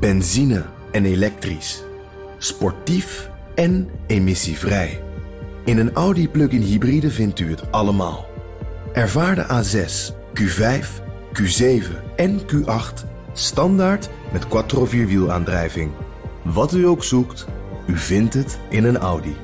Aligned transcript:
Benzine 0.00 0.64
en 0.92 1.04
elektrisch. 1.04 1.82
Sportief 2.38 3.30
en 3.54 3.90
emissievrij. 4.06 5.02
In 5.64 5.78
een 5.78 5.92
Audi 5.92 6.28
plug-in 6.28 6.60
hybride 6.60 7.10
vindt 7.10 7.40
u 7.40 7.50
het 7.50 7.72
allemaal. 7.72 8.26
Ervaar 8.92 9.34
de 9.34 9.44
A6, 9.44 10.14
Q5, 10.40 10.86
Q7 11.32 12.14
en 12.16 12.40
Q8 12.40 13.06
standaard 13.32 14.08
met 14.32 14.48
quattro 14.48 14.84
vierwielaandrijving. 14.84 15.92
Wat 16.42 16.72
u 16.72 16.86
ook 16.86 17.04
zoekt, 17.04 17.46
u 17.86 17.96
vindt 17.96 18.34
het 18.34 18.58
in 18.68 18.84
een 18.84 18.98
Audi. 18.98 19.36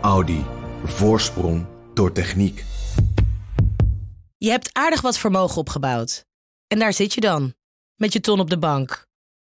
Audi. 0.00 0.44
Voorsprong 0.84 1.66
door 1.92 2.12
techniek. 2.12 2.64
Je 4.36 4.50
hebt 4.50 4.70
aardig 4.72 5.00
wat 5.00 5.18
vermogen 5.18 5.56
opgebouwd. 5.56 6.24
En 6.66 6.78
daar 6.78 6.92
zit 6.92 7.14
je 7.14 7.20
dan, 7.20 7.54
met 7.96 8.12
je 8.12 8.20
ton 8.20 8.40
op 8.40 8.50
de 8.50 8.58
bank. 8.58 9.06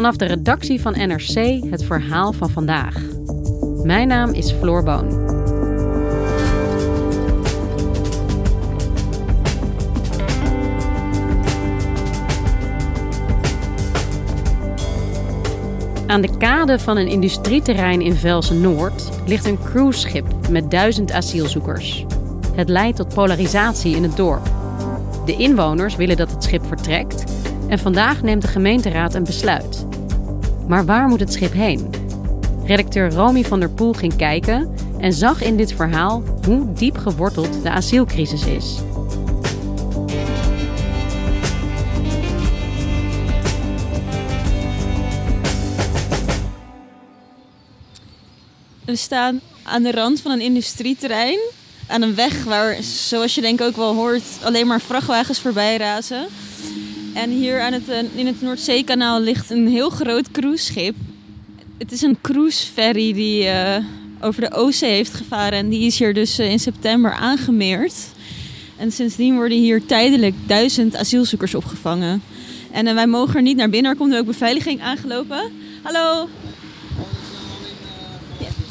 Vanaf 0.00 0.16
de 0.16 0.26
redactie 0.26 0.80
van 0.80 0.92
NRC 0.92 1.62
het 1.70 1.84
verhaal 1.84 2.32
van 2.32 2.50
vandaag. 2.50 2.96
Mijn 3.82 4.08
naam 4.08 4.32
is 4.32 4.52
Floor 4.52 4.82
Boon. 4.82 5.28
Aan 16.06 16.20
de 16.20 16.36
kade 16.38 16.78
van 16.78 16.96
een 16.96 17.08
industrieterrein 17.08 18.00
in 18.00 18.14
Velsen-Noord 18.14 19.10
ligt 19.26 19.46
een 19.46 19.58
cruiseschip 19.58 20.26
met 20.50 20.70
duizend 20.70 21.12
asielzoekers. 21.12 22.04
Het 22.54 22.68
leidt 22.68 22.96
tot 22.96 23.14
polarisatie 23.14 23.96
in 23.96 24.02
het 24.02 24.16
dorp. 24.16 24.50
De 25.24 25.36
inwoners 25.36 25.96
willen 25.96 26.16
dat 26.16 26.30
het 26.30 26.44
schip 26.44 26.66
vertrekt 26.66 27.24
en 27.70 27.78
vandaag 27.78 28.22
neemt 28.22 28.42
de 28.42 28.48
gemeenteraad 28.48 29.14
een 29.14 29.24
besluit. 29.24 29.86
Maar 30.68 30.84
waar 30.84 31.08
moet 31.08 31.20
het 31.20 31.32
schip 31.32 31.52
heen? 31.52 31.90
Redacteur 32.64 33.12
Romy 33.12 33.44
van 33.44 33.60
der 33.60 33.70
Poel 33.70 33.92
ging 33.92 34.16
kijken 34.16 34.74
en 34.98 35.12
zag 35.12 35.42
in 35.42 35.56
dit 35.56 35.72
verhaal 35.72 36.22
hoe 36.44 36.72
diep 36.72 36.96
geworteld 36.96 37.62
de 37.62 37.70
asielcrisis 37.70 38.46
is. 38.46 38.78
We 48.84 48.96
staan 48.96 49.40
aan 49.62 49.82
de 49.82 49.92
rand 49.92 50.20
van 50.20 50.30
een 50.30 50.40
industrieterrein. 50.40 51.38
Aan 51.86 52.02
een 52.02 52.14
weg 52.14 52.44
waar, 52.44 52.82
zoals 52.82 53.34
je 53.34 53.40
denk 53.40 53.60
ook 53.60 53.76
wel 53.76 53.94
hoort, 53.94 54.22
alleen 54.42 54.66
maar 54.66 54.80
vrachtwagens 54.80 55.40
voorbij 55.40 55.76
razen. 55.76 56.26
En 57.14 57.30
hier 57.30 57.60
aan 57.60 57.72
het, 57.72 57.88
eh, 57.88 57.98
in 58.14 58.26
het 58.26 58.40
Noordzeekanaal 58.40 59.20
ligt 59.20 59.50
een 59.50 59.68
heel 59.68 59.90
groot 59.90 60.30
cruiseschip. 60.30 60.94
Het 61.78 61.92
is 61.92 62.02
een 62.02 62.18
cruiseferry 62.20 63.12
die 63.12 63.44
uh, 63.44 63.76
over 64.20 64.40
de 64.40 64.52
Oostzee 64.52 64.90
heeft 64.90 65.14
gevaren. 65.14 65.58
En 65.58 65.68
die 65.68 65.86
is 65.86 65.98
hier 65.98 66.14
dus 66.14 66.40
uh, 66.40 66.50
in 66.50 66.58
september 66.58 67.12
aangemeerd. 67.12 67.94
En 68.76 68.92
sindsdien 68.92 69.34
worden 69.34 69.58
hier 69.58 69.86
tijdelijk 69.86 70.34
duizend 70.46 70.96
asielzoekers 70.96 71.54
opgevangen. 71.54 72.22
En 72.70 72.94
wij 72.94 73.06
mogen 73.06 73.34
er 73.34 73.42
niet 73.42 73.56
naar 73.56 73.70
binnen. 73.70 73.90
Er 73.90 73.96
komt 73.96 74.16
ook 74.16 74.26
beveiliging 74.26 74.80
aangelopen. 74.80 75.52
Hallo. 75.82 76.28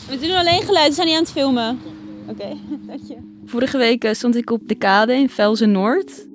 We 0.10 0.20
doen 0.20 0.36
alleen 0.36 0.62
geluid, 0.62 0.88
we 0.88 0.94
zijn 0.94 1.08
niet 1.08 1.16
aan 1.16 1.24
het 1.24 1.32
filmen. 1.32 1.80
Oké, 2.28 2.42
okay, 2.42 2.58
dank 2.88 3.02
je. 3.08 3.16
Vorige 3.46 3.78
week 3.78 4.10
stond 4.12 4.36
ik 4.36 4.50
op 4.50 4.62
de 4.68 4.76
kade 4.76 5.14
in 5.14 5.30
Velzen 5.30 5.72
Noord. 5.72 6.28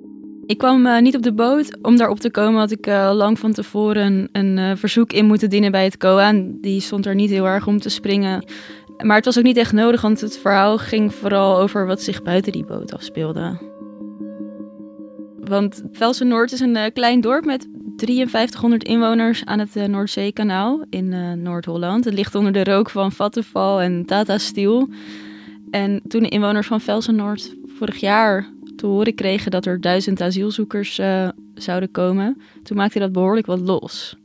Ik 0.45 0.57
kwam 0.57 0.85
uh, 0.85 0.99
niet 0.99 1.15
op 1.15 1.21
de 1.21 1.33
boot. 1.33 1.77
Om 1.81 1.97
daar 1.97 2.09
op 2.09 2.19
te 2.19 2.31
komen 2.31 2.59
had 2.59 2.71
ik 2.71 2.87
uh, 2.87 3.11
lang 3.13 3.39
van 3.39 3.53
tevoren 3.53 4.29
een 4.31 4.57
uh, 4.57 4.71
verzoek 4.75 5.13
in 5.13 5.25
moeten 5.25 5.49
dienen 5.49 5.71
bij 5.71 5.83
het 5.83 5.97
COA. 5.97 6.33
Die 6.45 6.79
stond 6.79 7.05
er 7.05 7.15
niet 7.15 7.29
heel 7.29 7.45
erg 7.45 7.67
om 7.67 7.79
te 7.79 7.89
springen. 7.89 8.45
Maar 8.97 9.15
het 9.15 9.25
was 9.25 9.37
ook 9.37 9.43
niet 9.43 9.57
echt 9.57 9.73
nodig, 9.73 10.01
want 10.01 10.21
het 10.21 10.37
verhaal 10.37 10.77
ging 10.77 11.13
vooral 11.13 11.57
over 11.57 11.85
wat 11.85 12.01
zich 12.01 12.23
buiten 12.23 12.51
die 12.51 12.65
boot 12.65 12.93
afspeelde. 12.93 13.57
Want 15.39 15.83
Velsen 15.91 16.27
Noord 16.27 16.51
is 16.51 16.59
een 16.59 16.93
klein 16.93 17.21
dorp 17.21 17.45
met 17.45 17.67
5300 17.97 18.83
inwoners 18.83 19.45
aan 19.45 19.59
het 19.59 19.87
Noordzeekanaal 19.87 20.85
in 20.89 21.41
Noord-Holland. 21.41 22.05
Het 22.05 22.13
ligt 22.13 22.35
onder 22.35 22.51
de 22.51 22.63
rook 22.63 22.89
van 22.89 23.11
Vattenfall 23.11 23.79
en 23.79 24.05
Tata 24.05 24.37
Steel. 24.37 24.89
En 25.71 26.01
toen 26.07 26.23
de 26.23 26.29
inwoners 26.29 26.67
van 26.67 26.81
Velsen 26.81 27.15
Noord 27.15 27.55
vorig 27.65 27.97
jaar 27.97 28.53
horen 28.87 29.15
kregen 29.15 29.51
dat 29.51 29.65
er 29.65 29.81
duizend 29.81 30.21
asielzoekers 30.21 30.99
uh, 30.99 31.29
zouden 31.53 31.91
komen, 31.91 32.41
toen 32.63 32.77
maakte 32.77 32.99
dat 32.99 33.11
behoorlijk 33.11 33.45
wat 33.45 33.59
los. 33.59 34.15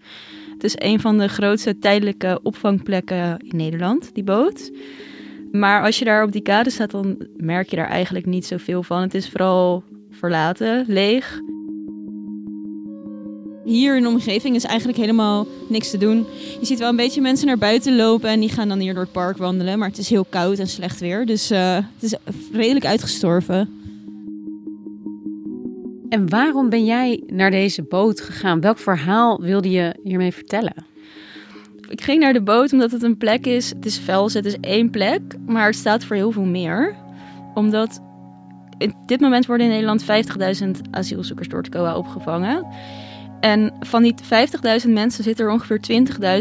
Het 0.53 0.65
is 0.65 0.75
een 0.79 1.01
van 1.01 1.19
de 1.19 1.29
grootste 1.29 1.79
tijdelijke 1.79 2.41
opvangplekken 2.43 3.39
in 3.39 3.57
Nederland, 3.57 4.15
die 4.15 4.25
boot. 4.25 4.71
Maar 5.53 5.83
als 5.83 5.99
je 5.99 6.05
daar 6.05 6.25
op 6.25 6.33
die 6.33 6.43
kade 6.43 6.71
staat, 6.71 6.91
dan 6.91 7.17
merk 7.37 7.71
je 7.71 7.77
daar 7.77 7.89
eigenlijk 7.89 8.27
niet 8.27 8.47
zoveel 8.47 8.83
van. 8.83 9.03
Het 9.03 9.15
is 9.15 9.29
vooral 9.29 9.83
verlaten, 10.11 10.85
leeg. 10.89 11.41
Hier 13.65 13.97
in 13.97 14.03
de 14.03 14.09
omgeving 14.09 14.57
is 14.57 14.65
eigenlijk 14.65 14.99
helemaal 14.99 15.47
niks 15.69 15.91
te 15.91 15.99
doen. 15.99 16.27
Je 16.61 16.67
ziet 16.67 16.79
wel 16.79 16.89
een 16.89 16.97
beetje 16.97 17.21
mensen 17.21 17.47
naar 17.47 17.59
buiten 17.59 17.97
lopen 17.97 18.31
en 18.31 18.41
die 18.41 18.49
gaan 18.49 18.69
dan 18.69 18.79
hier 18.79 18.95
door 18.95 19.03
het 19.03 19.13
park 19.13 19.37
wandelen. 19.37 19.79
Maar 19.79 19.89
het 19.89 19.99
is 19.99 20.11
heel 20.11 20.27
koud 20.29 20.59
en 20.59 20.69
slecht 20.69 21.01
weer, 21.01 21.27
dus 21.27 21.51
uh, 21.51 21.75
het 21.75 22.03
is 22.03 22.15
redelijk 22.53 22.87
uitgestorven. 22.87 23.80
En 26.11 26.29
waarom 26.29 26.69
ben 26.69 26.85
jij 26.85 27.23
naar 27.27 27.51
deze 27.51 27.83
boot 27.83 28.21
gegaan? 28.21 28.61
Welk 28.61 28.79
verhaal 28.79 29.41
wilde 29.41 29.71
je 29.71 29.95
hiermee 30.03 30.33
vertellen? 30.33 30.75
Ik 31.89 32.01
ging 32.01 32.21
naar 32.21 32.33
de 32.33 32.43
boot 32.43 32.73
omdat 32.73 32.91
het 32.91 33.03
een 33.03 33.17
plek 33.17 33.47
is. 33.47 33.71
Het 33.71 33.87
is 33.87 33.99
Vels, 33.99 34.35
het 34.35 34.45
is 34.45 34.57
één 34.61 34.91
plek, 34.91 35.21
maar 35.47 35.67
het 35.67 35.75
staat 35.75 36.05
voor 36.05 36.17
heel 36.17 36.31
veel 36.31 36.45
meer. 36.45 36.97
Omdat 37.55 38.01
in 38.79 38.95
dit 39.07 39.21
moment 39.21 39.47
worden 39.47 39.67
in 39.67 39.73
Nederland 39.73 40.05
50.000 40.65 40.71
asielzoekers 40.91 41.49
door 41.49 41.63
het 41.63 41.69
COA 41.69 41.97
opgevangen. 41.97 42.67
En 43.41 43.73
van 43.81 44.03
die 44.03 44.15
50.000 44.85 44.91
mensen 44.91 45.25
zitten 45.25 45.45
er 45.45 45.53
ongeveer 45.53 45.81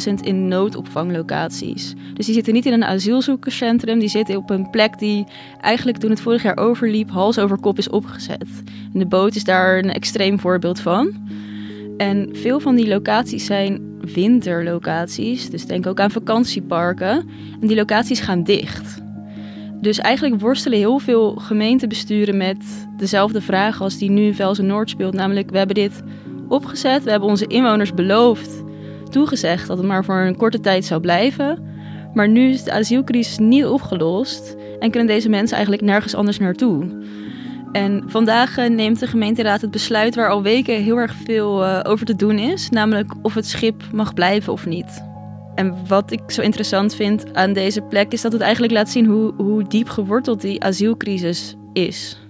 20.000 0.07 0.13
in 0.21 0.47
noodopvanglocaties. 0.47 1.93
Dus 2.13 2.25
die 2.25 2.35
zitten 2.35 2.53
niet 2.53 2.65
in 2.65 2.73
een 2.73 2.83
asielzoekerscentrum, 2.83 3.99
die 3.99 4.09
zitten 4.09 4.35
op 4.35 4.49
een 4.49 4.69
plek 4.69 4.99
die 4.99 5.25
eigenlijk 5.61 5.97
toen 5.97 6.09
het 6.09 6.21
vorig 6.21 6.43
jaar 6.43 6.57
overliep, 6.57 7.09
hals 7.09 7.39
over 7.39 7.59
kop 7.59 7.77
is 7.77 7.89
opgezet. 7.89 8.47
En 8.93 8.99
de 8.99 9.05
boot 9.05 9.35
is 9.35 9.43
daar 9.43 9.77
een 9.77 9.93
extreem 9.93 10.39
voorbeeld 10.39 10.79
van. 10.79 11.13
En 11.97 12.29
veel 12.31 12.59
van 12.59 12.75
die 12.75 12.87
locaties 12.87 13.45
zijn 13.45 13.81
winterlocaties, 14.13 15.49
dus 15.49 15.65
denk 15.65 15.87
ook 15.87 15.99
aan 15.99 16.11
vakantieparken. 16.11 17.29
En 17.61 17.67
die 17.67 17.75
locaties 17.75 18.19
gaan 18.19 18.43
dicht. 18.43 19.01
Dus 19.81 19.99
eigenlijk 19.99 20.41
worstelen 20.41 20.77
heel 20.77 20.99
veel 20.99 21.35
gemeentebesturen 21.35 22.37
met 22.37 22.87
dezelfde 22.97 23.41
vraag 23.41 23.81
als 23.81 23.97
die 23.97 24.09
nu 24.09 24.25
in 24.25 24.35
Velsen 24.35 24.65
Noord 24.65 24.89
speelt. 24.89 25.13
Namelijk, 25.13 25.49
we 25.49 25.57
hebben 25.57 25.75
dit 25.75 26.03
opgezet. 26.49 27.03
We 27.03 27.11
hebben 27.11 27.29
onze 27.29 27.47
inwoners 27.47 27.93
beloofd, 27.93 28.63
toegezegd 29.09 29.67
dat 29.67 29.77
het 29.77 29.87
maar 29.87 30.05
voor 30.05 30.19
een 30.19 30.37
korte 30.37 30.59
tijd 30.59 30.85
zou 30.85 31.01
blijven. 31.01 31.67
Maar 32.13 32.29
nu 32.29 32.49
is 32.49 32.63
de 32.63 32.71
asielcrisis 32.71 33.37
niet 33.37 33.65
opgelost 33.65 34.55
en 34.79 34.91
kunnen 34.91 35.07
deze 35.07 35.29
mensen 35.29 35.55
eigenlijk 35.55 35.85
nergens 35.85 36.15
anders 36.15 36.39
naartoe. 36.39 36.97
En 37.71 38.03
vandaag 38.07 38.57
eh, 38.57 38.69
neemt 38.69 38.99
de 38.99 39.07
gemeenteraad 39.07 39.61
het 39.61 39.71
besluit 39.71 40.15
waar 40.15 40.29
al 40.29 40.41
weken 40.41 40.83
heel 40.83 40.97
erg 40.97 41.15
veel 41.25 41.63
uh, 41.63 41.79
over 41.83 42.05
te 42.05 42.15
doen 42.15 42.37
is, 42.37 42.69
namelijk 42.69 43.13
of 43.21 43.33
het 43.33 43.47
schip 43.47 43.83
mag 43.91 44.13
blijven 44.13 44.53
of 44.53 44.65
niet. 44.65 45.07
En 45.55 45.75
wat 45.87 46.11
ik 46.11 46.21
zo 46.27 46.41
interessant 46.41 46.95
vind 46.95 47.33
aan 47.33 47.53
deze 47.53 47.81
plek 47.81 48.11
is 48.11 48.21
dat 48.21 48.31
het 48.31 48.41
eigenlijk 48.41 48.73
laat 48.73 48.89
zien 48.89 49.05
hoe, 49.05 49.33
hoe 49.37 49.63
diep 49.63 49.89
geworteld 49.89 50.41
die 50.41 50.63
asielcrisis 50.63 51.55
is. 51.73 52.28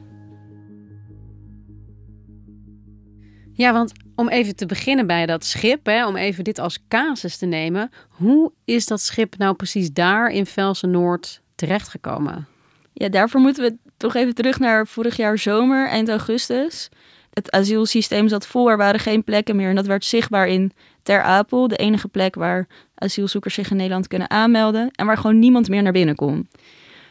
Ja, 3.60 3.74
want 3.74 3.92
om 4.16 4.30
even 4.30 4.56
te 4.56 4.66
beginnen 4.66 5.08
bij 5.08 5.26
dat 5.26 5.46
schip, 5.46 5.86
hè, 5.86 6.08
om 6.08 6.16
even 6.16 6.44
dit 6.44 6.60
als 6.60 6.80
casus 6.88 7.38
te 7.38 7.46
nemen. 7.46 7.92
Hoe 8.10 8.52
is 8.66 8.86
dat 8.86 9.02
schip 9.02 9.38
nou 9.38 9.56
precies 9.56 9.94
daar 9.94 10.30
in 10.30 10.46
Velsen 10.46 10.92
Noord 10.92 11.42
terechtgekomen? 11.56 12.48
Ja, 12.94 13.10
daarvoor 13.10 13.42
moeten 13.42 13.64
we 13.64 13.78
toch 13.98 14.16
even 14.16 14.36
terug 14.36 14.60
naar 14.60 14.88
vorig 14.88 15.18
jaar 15.18 15.38
zomer, 15.38 15.88
eind 15.88 16.10
augustus. 16.10 16.90
Het 17.34 17.52
asielsysteem 17.52 18.28
zat 18.28 18.48
vol, 18.48 18.70
er 18.70 18.78
waren 18.78 19.00
geen 19.00 19.24
plekken 19.24 19.56
meer 19.56 19.70
en 19.70 19.76
dat 19.76 19.88
werd 19.88 20.06
zichtbaar 20.06 20.48
in 20.48 20.72
Ter 21.04 21.22
Apel, 21.22 21.68
de 21.68 21.76
enige 21.76 22.08
plek 22.08 22.36
waar 22.36 22.68
asielzoekers 22.96 23.54
zich 23.54 23.72
in 23.72 23.78
Nederland 23.78 24.08
kunnen 24.08 24.30
aanmelden 24.30 24.92
en 24.92 25.06
waar 25.06 25.18
gewoon 25.18 25.40
niemand 25.40 25.70
meer 25.70 25.84
naar 25.84 25.92
binnen 25.92 26.16
kon. 26.16 26.50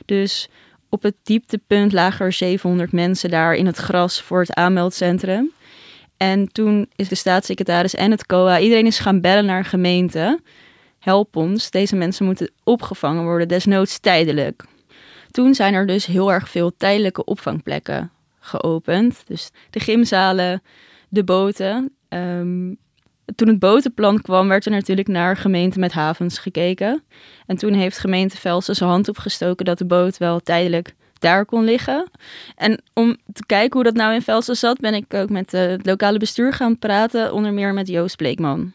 Dus 0.05 0.49
op 0.89 1.03
het 1.03 1.17
dieptepunt 1.23 1.93
lagen 1.93 2.27
er 2.27 2.33
700 2.33 2.93
mensen 2.93 3.31
daar 3.31 3.55
in 3.55 3.67
het 3.67 3.77
gras 3.77 4.23
voor 4.23 4.41
het 4.41 4.55
aanmeldcentrum. 4.55 5.53
En 6.19 6.53
toen 6.53 6.89
is 6.97 7.09
de 7.09 7.15
staatssecretaris 7.15 7.95
en 7.95 8.11
het 8.11 8.27
COA, 8.27 8.59
iedereen 8.59 8.87
is 8.87 8.99
gaan 8.99 9.21
bellen 9.21 9.45
naar 9.45 9.65
gemeente. 9.65 10.41
Help 10.99 11.37
ons, 11.37 11.71
deze 11.71 11.97
mensen 11.97 12.25
moeten 12.25 12.51
opgevangen 12.65 13.25
worden, 13.25 13.49
desnoods 13.49 13.99
tijdelijk. 13.99 14.65
Toen 15.31 15.55
zijn 15.55 15.75
er 15.75 15.87
dus 15.87 16.07
heel 16.07 16.33
erg 16.33 16.49
veel 16.49 16.77
tijdelijke 16.77 17.25
opvangplekken 17.25 18.11
geopend. 18.41 19.23
Dus 19.27 19.51
de 19.71 19.81
gymzalen, 19.81 20.63
de 21.09 21.25
boten. 21.25 21.97
Ehm, 22.09 22.75
toen 23.35 23.49
het 23.49 23.59
botenplan 23.59 24.21
kwam, 24.21 24.49
werd 24.49 24.65
er 24.65 24.71
natuurlijk 24.71 25.09
naar 25.09 25.37
gemeenten 25.37 25.81
met 25.81 25.93
havens 25.93 26.39
gekeken. 26.39 27.03
En 27.47 27.57
toen 27.57 27.73
heeft 27.73 27.99
gemeente 27.99 28.37
Velsen 28.37 28.75
zijn 28.75 28.91
hand 28.91 29.09
opgestoken 29.09 29.65
dat 29.65 29.79
de 29.79 29.87
boot 29.87 30.19
wel 30.19 30.41
tijdelijk 30.41 30.95
daar 31.19 31.45
kon 31.45 31.65
liggen. 31.65 32.11
En 32.57 32.83
om 32.95 33.17
te 33.33 33.47
kijken 33.47 33.73
hoe 33.73 33.85
dat 33.85 33.95
nou 33.95 34.15
in 34.15 34.23
Velsen 34.23 34.57
zat, 34.57 34.81
ben 34.81 34.95
ik 34.95 35.15
ook 35.15 35.31
met 35.31 35.53
het 35.53 35.87
lokale 35.87 36.19
bestuur 36.19 36.53
gaan 36.53 36.79
praten, 36.79 37.33
onder 37.33 37.53
meer 37.53 37.75
met 37.75 37.89
Joost 37.89 38.17
Bleekman. 38.17 38.73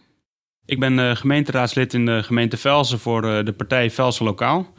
Ik 0.66 0.80
ben 0.80 0.98
uh, 0.98 1.16
gemeenteraadslid 1.16 1.94
in 1.94 2.06
de 2.06 2.24
gemeente 2.24 2.58
Velsen 2.58 3.00
voor 3.00 3.26
uh, 3.26 3.46
de 3.46 3.54
partij 3.54 3.92
Velsen 3.92 4.26
Lokaal. 4.26 4.74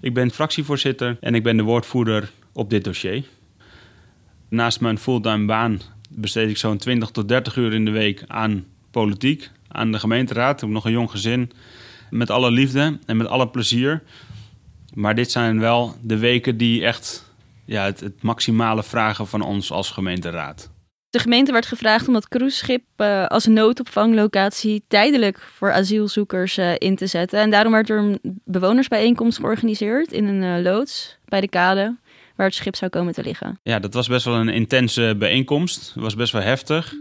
Ik 0.00 0.14
ben 0.14 0.30
fractievoorzitter 0.30 1.16
en 1.20 1.34
ik 1.34 1.42
ben 1.42 1.56
de 1.56 1.62
woordvoerder 1.62 2.30
op 2.52 2.70
dit 2.70 2.84
dossier. 2.84 3.24
Naast 4.48 4.80
mijn 4.80 4.98
fulltime 4.98 5.46
baan 5.46 5.80
besteed 6.10 6.50
ik 6.50 6.56
zo'n 6.56 6.78
20 6.78 7.10
tot 7.10 7.28
30 7.28 7.56
uur 7.56 7.72
in 7.72 7.84
de 7.84 7.90
week 7.90 8.24
aan 8.26 8.64
politiek, 8.90 9.50
aan 9.68 9.92
de 9.92 9.98
gemeenteraad. 9.98 10.54
Ik 10.54 10.60
heb 10.60 10.70
nog 10.70 10.84
een 10.84 10.92
jong 10.92 11.10
gezin. 11.10 11.50
Met 12.10 12.30
alle 12.30 12.50
liefde 12.50 12.98
en 13.06 13.16
met 13.16 13.26
alle 13.26 13.48
plezier. 13.48 14.02
Maar 14.94 15.14
dit 15.14 15.30
zijn 15.30 15.60
wel 15.60 15.94
de 16.02 16.18
weken 16.18 16.56
die 16.56 16.84
echt 16.84 17.32
ja, 17.64 17.84
het, 17.84 18.00
het 18.00 18.22
maximale 18.22 18.82
vragen 18.82 19.26
van 19.26 19.42
ons 19.42 19.72
als 19.72 19.90
gemeenteraad. 19.90 20.72
De 21.10 21.18
gemeente 21.18 21.52
werd 21.52 21.66
gevraagd 21.66 22.08
om 22.08 22.14
dat 22.14 22.28
cruiseschip 22.28 22.82
uh, 22.96 23.26
als 23.26 23.46
noodopvanglocatie 23.46 24.84
tijdelijk 24.88 25.40
voor 25.40 25.72
asielzoekers 25.72 26.58
uh, 26.58 26.72
in 26.78 26.96
te 26.96 27.06
zetten. 27.06 27.40
En 27.40 27.50
daarom 27.50 27.72
werd 27.72 27.90
er 27.90 27.98
een 27.98 28.18
bewonersbijeenkomst 28.44 29.38
georganiseerd 29.38 30.12
in 30.12 30.26
een 30.26 30.58
uh, 30.58 30.62
loods 30.64 31.18
bij 31.24 31.40
de 31.40 31.48
kade 31.48 31.96
waar 32.36 32.46
het 32.46 32.54
schip 32.54 32.76
zou 32.76 32.90
komen 32.90 33.12
te 33.12 33.22
liggen. 33.22 33.58
Ja, 33.62 33.78
dat 33.78 33.94
was 33.94 34.08
best 34.08 34.24
wel 34.24 34.34
een 34.34 34.48
intense 34.48 35.14
bijeenkomst. 35.18 35.90
Het 35.94 36.02
was 36.02 36.14
best 36.14 36.32
wel 36.32 36.42
heftig. 36.42 36.94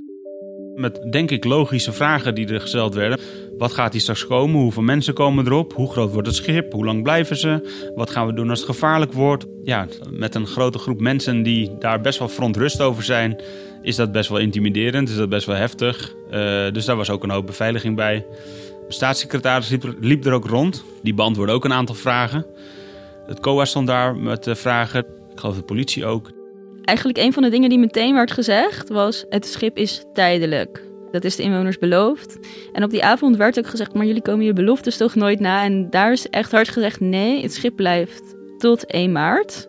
Met 0.76 1.12
denk 1.12 1.32
ik 1.32 1.44
logische 1.44 1.92
vragen 1.94 2.36
die 2.36 2.48
er 2.48 2.62
gesteld 2.62 2.94
werden. 2.94 3.20
Wat 3.58 3.74
gaat 3.74 3.92
hier 3.92 4.02
straks 4.02 4.28
komen? 4.28 4.62
Hoeveel 4.62 4.84
mensen 4.84 5.14
komen 5.14 5.46
erop? 5.46 5.74
Hoe 5.74 5.92
groot 5.92 6.12
wordt 6.12 6.28
het 6.28 6.36
schip? 6.36 6.72
Hoe 6.72 6.86
lang 6.86 7.04
blijven 7.04 7.38
ze? 7.38 7.92
Wat 7.96 8.10
gaan 8.10 8.28
we 8.28 8.34
doen 8.34 8.50
als 8.50 8.60
het 8.60 8.70
gevaarlijk 8.70 9.14
wordt? 9.14 9.46
Ja, 9.64 9.88
met 10.10 10.36
een 10.36 10.48
grote 10.48 10.78
groep 10.78 11.00
mensen 11.00 11.44
die 11.44 11.78
daar 11.80 12.02
best 12.02 12.20
wel 12.20 12.30
verontrust 12.30 12.82
over 12.82 13.04
zijn, 13.04 13.42
is 13.82 13.96
dat 13.96 14.12
best 14.12 14.30
wel 14.30 14.40
intimiderend, 14.40 15.10
is 15.10 15.16
dat 15.16 15.30
best 15.30 15.46
wel 15.46 15.56
heftig. 15.56 16.16
Uh, 16.32 16.72
dus 16.72 16.86
daar 16.86 16.96
was 16.96 17.10
ook 17.10 17.24
een 17.24 17.30
hoop 17.30 17.46
beveiliging 17.46 17.96
bij. 17.96 18.26
De 18.88 18.94
staatssecretaris 18.94 19.70
liep, 19.70 19.96
liep, 20.00 20.26
er 20.26 20.34
ook 20.34 20.48
rond. 20.48 20.84
Die 21.02 21.14
beantwoordde 21.14 21.56
ook 21.56 21.66
een 21.66 21.74
aantal 21.74 21.96
vragen. 21.96 22.46
Het 23.28 23.40
COA 23.40 23.66
stond 23.66 23.88
daar 23.88 24.16
met 24.16 24.48
vragen. 24.52 25.06
Ik 25.32 25.40
geloof 25.40 25.56
de 25.56 25.64
politie 25.64 26.06
ook. 26.06 26.43
Eigenlijk 26.84 27.18
een 27.18 27.34
van 27.34 27.44
de 27.44 27.50
dingen 27.50 27.70
die 27.70 27.80
meteen 27.80 28.14
werd 28.14 28.32
gezegd 28.32 28.90
was: 28.90 29.26
het 29.30 29.46
schip 29.46 29.78
is 29.78 30.04
tijdelijk. 30.14 30.82
Dat 31.12 31.24
is 31.24 31.36
de 31.36 31.44
inwoners 31.44 31.78
beloofd. 31.78 32.40
En 32.74 32.84
op 32.84 32.90
die 32.90 33.04
avond 33.04 33.38
werd 33.38 33.60
ook 33.60 33.68
gezegd: 33.68 33.94
maar 33.94 34.06
jullie 34.06 34.22
komen 34.22 34.46
je 34.46 34.54
beloftes 34.54 34.98
toch 34.98 35.16
nooit 35.16 35.40
na? 35.40 35.64
En 35.64 35.90
daar 35.90 36.12
is 36.12 36.30
echt 36.30 36.52
hard 36.52 36.70
gezegd: 36.70 37.00
nee, 37.00 37.42
het 37.42 37.54
schip 37.54 37.76
blijft 37.76 38.36
tot 38.58 38.86
1 38.86 39.12
maart. 39.12 39.68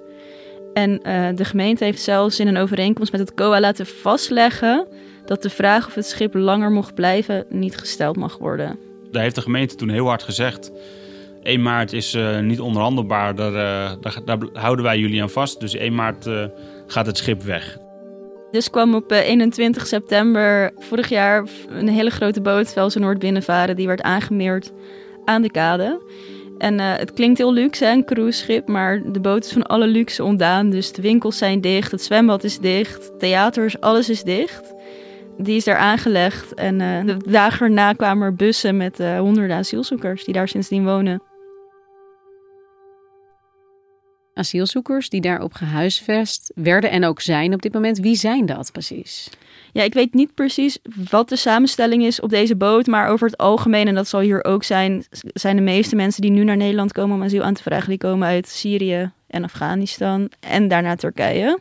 En 0.72 0.90
uh, 0.90 1.28
de 1.34 1.44
gemeente 1.44 1.84
heeft 1.84 2.02
zelfs 2.02 2.40
in 2.40 2.46
een 2.46 2.56
overeenkomst 2.56 3.12
met 3.12 3.20
het 3.20 3.34
COA 3.34 3.60
laten 3.60 3.86
vastleggen 3.86 4.86
dat 5.26 5.42
de 5.42 5.50
vraag 5.50 5.86
of 5.86 5.94
het 5.94 6.06
schip 6.06 6.34
langer 6.34 6.70
mocht 6.70 6.94
blijven 6.94 7.44
niet 7.48 7.76
gesteld 7.76 8.16
mag 8.16 8.38
worden. 8.38 8.78
Daar 9.10 9.22
heeft 9.22 9.34
de 9.34 9.40
gemeente 9.40 9.74
toen 9.74 9.88
heel 9.88 10.06
hard 10.06 10.22
gezegd: 10.22 10.72
1 11.42 11.62
maart 11.62 11.92
is 11.92 12.14
uh, 12.14 12.40
niet 12.40 12.60
onderhandelbaar, 12.60 13.34
daar, 13.34 13.52
uh, 13.52 13.92
daar, 14.00 14.18
daar, 14.24 14.38
houden 14.52 14.84
wij 14.84 14.98
jullie 14.98 15.22
aan 15.22 15.30
vast. 15.30 15.60
Dus 15.60 15.74
1 15.74 15.94
maart 15.94 16.26
gaat 16.86 17.06
het 17.06 17.16
schip 17.16 17.42
weg. 17.42 17.78
Dus 18.50 18.70
kwam 18.70 18.94
op 18.94 19.10
21 19.10 19.86
september 19.86 20.72
vorig 20.78 21.08
jaar 21.08 21.44
een 21.68 21.88
hele 21.88 22.10
grote 22.10 22.40
boot 22.40 22.72
Velsen 22.72 23.00
Noord 23.00 23.18
binnenvaren. 23.18 23.76
Die 23.76 23.86
werd 23.86 24.02
aangemeerd 24.02 24.72
aan 25.24 25.42
de 25.42 25.50
kade. 25.50 26.02
En 26.58 26.78
uh, 26.78 26.92
het 26.96 27.12
klinkt 27.12 27.38
heel 27.38 27.52
luxe, 27.52 27.86
een 27.86 28.04
cruiseschip, 28.04 28.68
maar 28.68 29.02
de 29.12 29.20
boot 29.20 29.44
is 29.44 29.52
van 29.52 29.62
alle 29.62 29.86
luxe 29.86 30.24
ontdaan. 30.24 30.70
Dus 30.70 30.92
de 30.92 31.02
winkels 31.02 31.38
zijn 31.38 31.60
dicht, 31.60 31.90
het 31.90 32.02
zwembad 32.02 32.44
is 32.44 32.58
dicht, 32.58 33.18
theaters, 33.18 33.80
alles 33.80 34.10
is 34.10 34.22
dicht. 34.22 34.74
Die 35.38 35.56
is 35.56 35.64
daar 35.64 35.76
aangelegd 35.76 36.54
en 36.54 36.80
uh, 36.80 37.04
de 37.04 37.16
dagen 37.30 37.66
erna 37.66 37.92
kwamen 37.92 38.26
er 38.26 38.34
bussen 38.34 38.76
met 38.76 38.98
honderden 38.98 39.56
asielzoekers 39.56 40.24
die 40.24 40.34
daar 40.34 40.48
sindsdien 40.48 40.84
wonen. 40.84 41.22
Asielzoekers 44.34 45.08
die 45.08 45.20
daarop 45.20 45.52
gehuisvest 45.52 46.52
werden 46.54 46.90
en 46.90 47.04
ook 47.04 47.20
zijn 47.20 47.54
op 47.54 47.62
dit 47.62 47.72
moment, 47.72 47.98
wie 47.98 48.16
zijn 48.16 48.46
dat 48.46 48.72
precies? 48.72 49.30
Ja, 49.72 49.82
ik 49.82 49.94
weet 49.94 50.14
niet 50.14 50.34
precies 50.34 50.78
wat 51.10 51.28
de 51.28 51.36
samenstelling 51.36 52.04
is 52.04 52.20
op 52.20 52.30
deze 52.30 52.56
boot, 52.56 52.86
maar 52.86 53.08
over 53.08 53.26
het 53.26 53.38
algemeen, 53.38 53.88
en 53.88 53.94
dat 53.94 54.08
zal 54.08 54.20
hier 54.20 54.44
ook 54.44 54.64
zijn, 54.64 55.04
zijn 55.32 55.56
de 55.56 55.62
meeste 55.62 55.96
mensen 55.96 56.22
die 56.22 56.30
nu 56.30 56.44
naar 56.44 56.56
Nederland 56.56 56.92
komen 56.92 57.16
om 57.16 57.22
asiel 57.22 57.42
aan 57.42 57.54
te 57.54 57.62
vragen, 57.62 57.88
die 57.88 57.98
komen 57.98 58.28
uit 58.28 58.48
Syrië 58.48 59.10
en 59.26 59.44
Afghanistan 59.44 60.30
en 60.40 60.68
daarna 60.68 60.96
Turkije. 60.96 61.58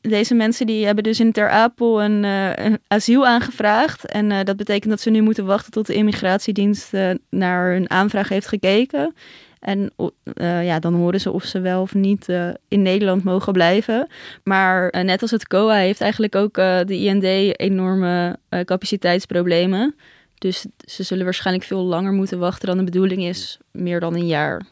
Deze 0.00 0.34
mensen 0.34 0.66
die 0.66 0.86
hebben 0.86 1.04
dus 1.04 1.20
in 1.20 1.32
Ter 1.32 1.50
Apel 1.50 2.02
een, 2.02 2.24
uh, 2.24 2.74
asiel 2.88 3.26
aangevraagd. 3.26 4.06
En 4.06 4.30
uh, 4.30 4.38
dat 4.44 4.56
betekent 4.56 4.90
dat 4.90 5.00
ze 5.00 5.10
nu 5.10 5.20
moeten 5.20 5.46
wachten 5.46 5.72
tot 5.72 5.86
de 5.86 5.94
immigratiedienst 5.94 6.94
uh, 6.94 7.10
naar 7.30 7.72
hun 7.72 7.90
aanvraag 7.90 8.28
heeft 8.28 8.46
gekeken. 8.46 9.14
En 9.66 9.92
uh, 10.34 10.64
ja, 10.64 10.78
dan 10.78 10.94
horen 10.94 11.20
ze 11.20 11.30
of 11.30 11.44
ze 11.44 11.60
wel 11.60 11.80
of 11.80 11.94
niet 11.94 12.28
uh, 12.28 12.48
in 12.68 12.82
Nederland 12.82 13.24
mogen 13.24 13.52
blijven. 13.52 14.08
Maar 14.44 14.94
uh, 14.94 15.02
net 15.02 15.22
als 15.22 15.30
het 15.30 15.46
COA 15.46 15.74
heeft 15.74 16.00
eigenlijk 16.00 16.34
ook 16.34 16.54
de 16.54 16.98
IND 16.98 17.24
enorme 17.58 18.38
capaciteitsproblemen. 18.64 19.94
Dus 20.38 20.66
ze 20.78 21.02
zullen 21.02 21.24
waarschijnlijk 21.24 21.66
veel 21.66 21.82
langer 21.82 22.12
moeten 22.12 22.38
wachten 22.38 22.68
dan 22.68 22.78
de 22.78 22.84
bedoeling 22.84 23.22
is, 23.24 23.58
meer 23.70 24.00
dan 24.00 24.14
een 24.14 24.26
jaar. 24.26 24.66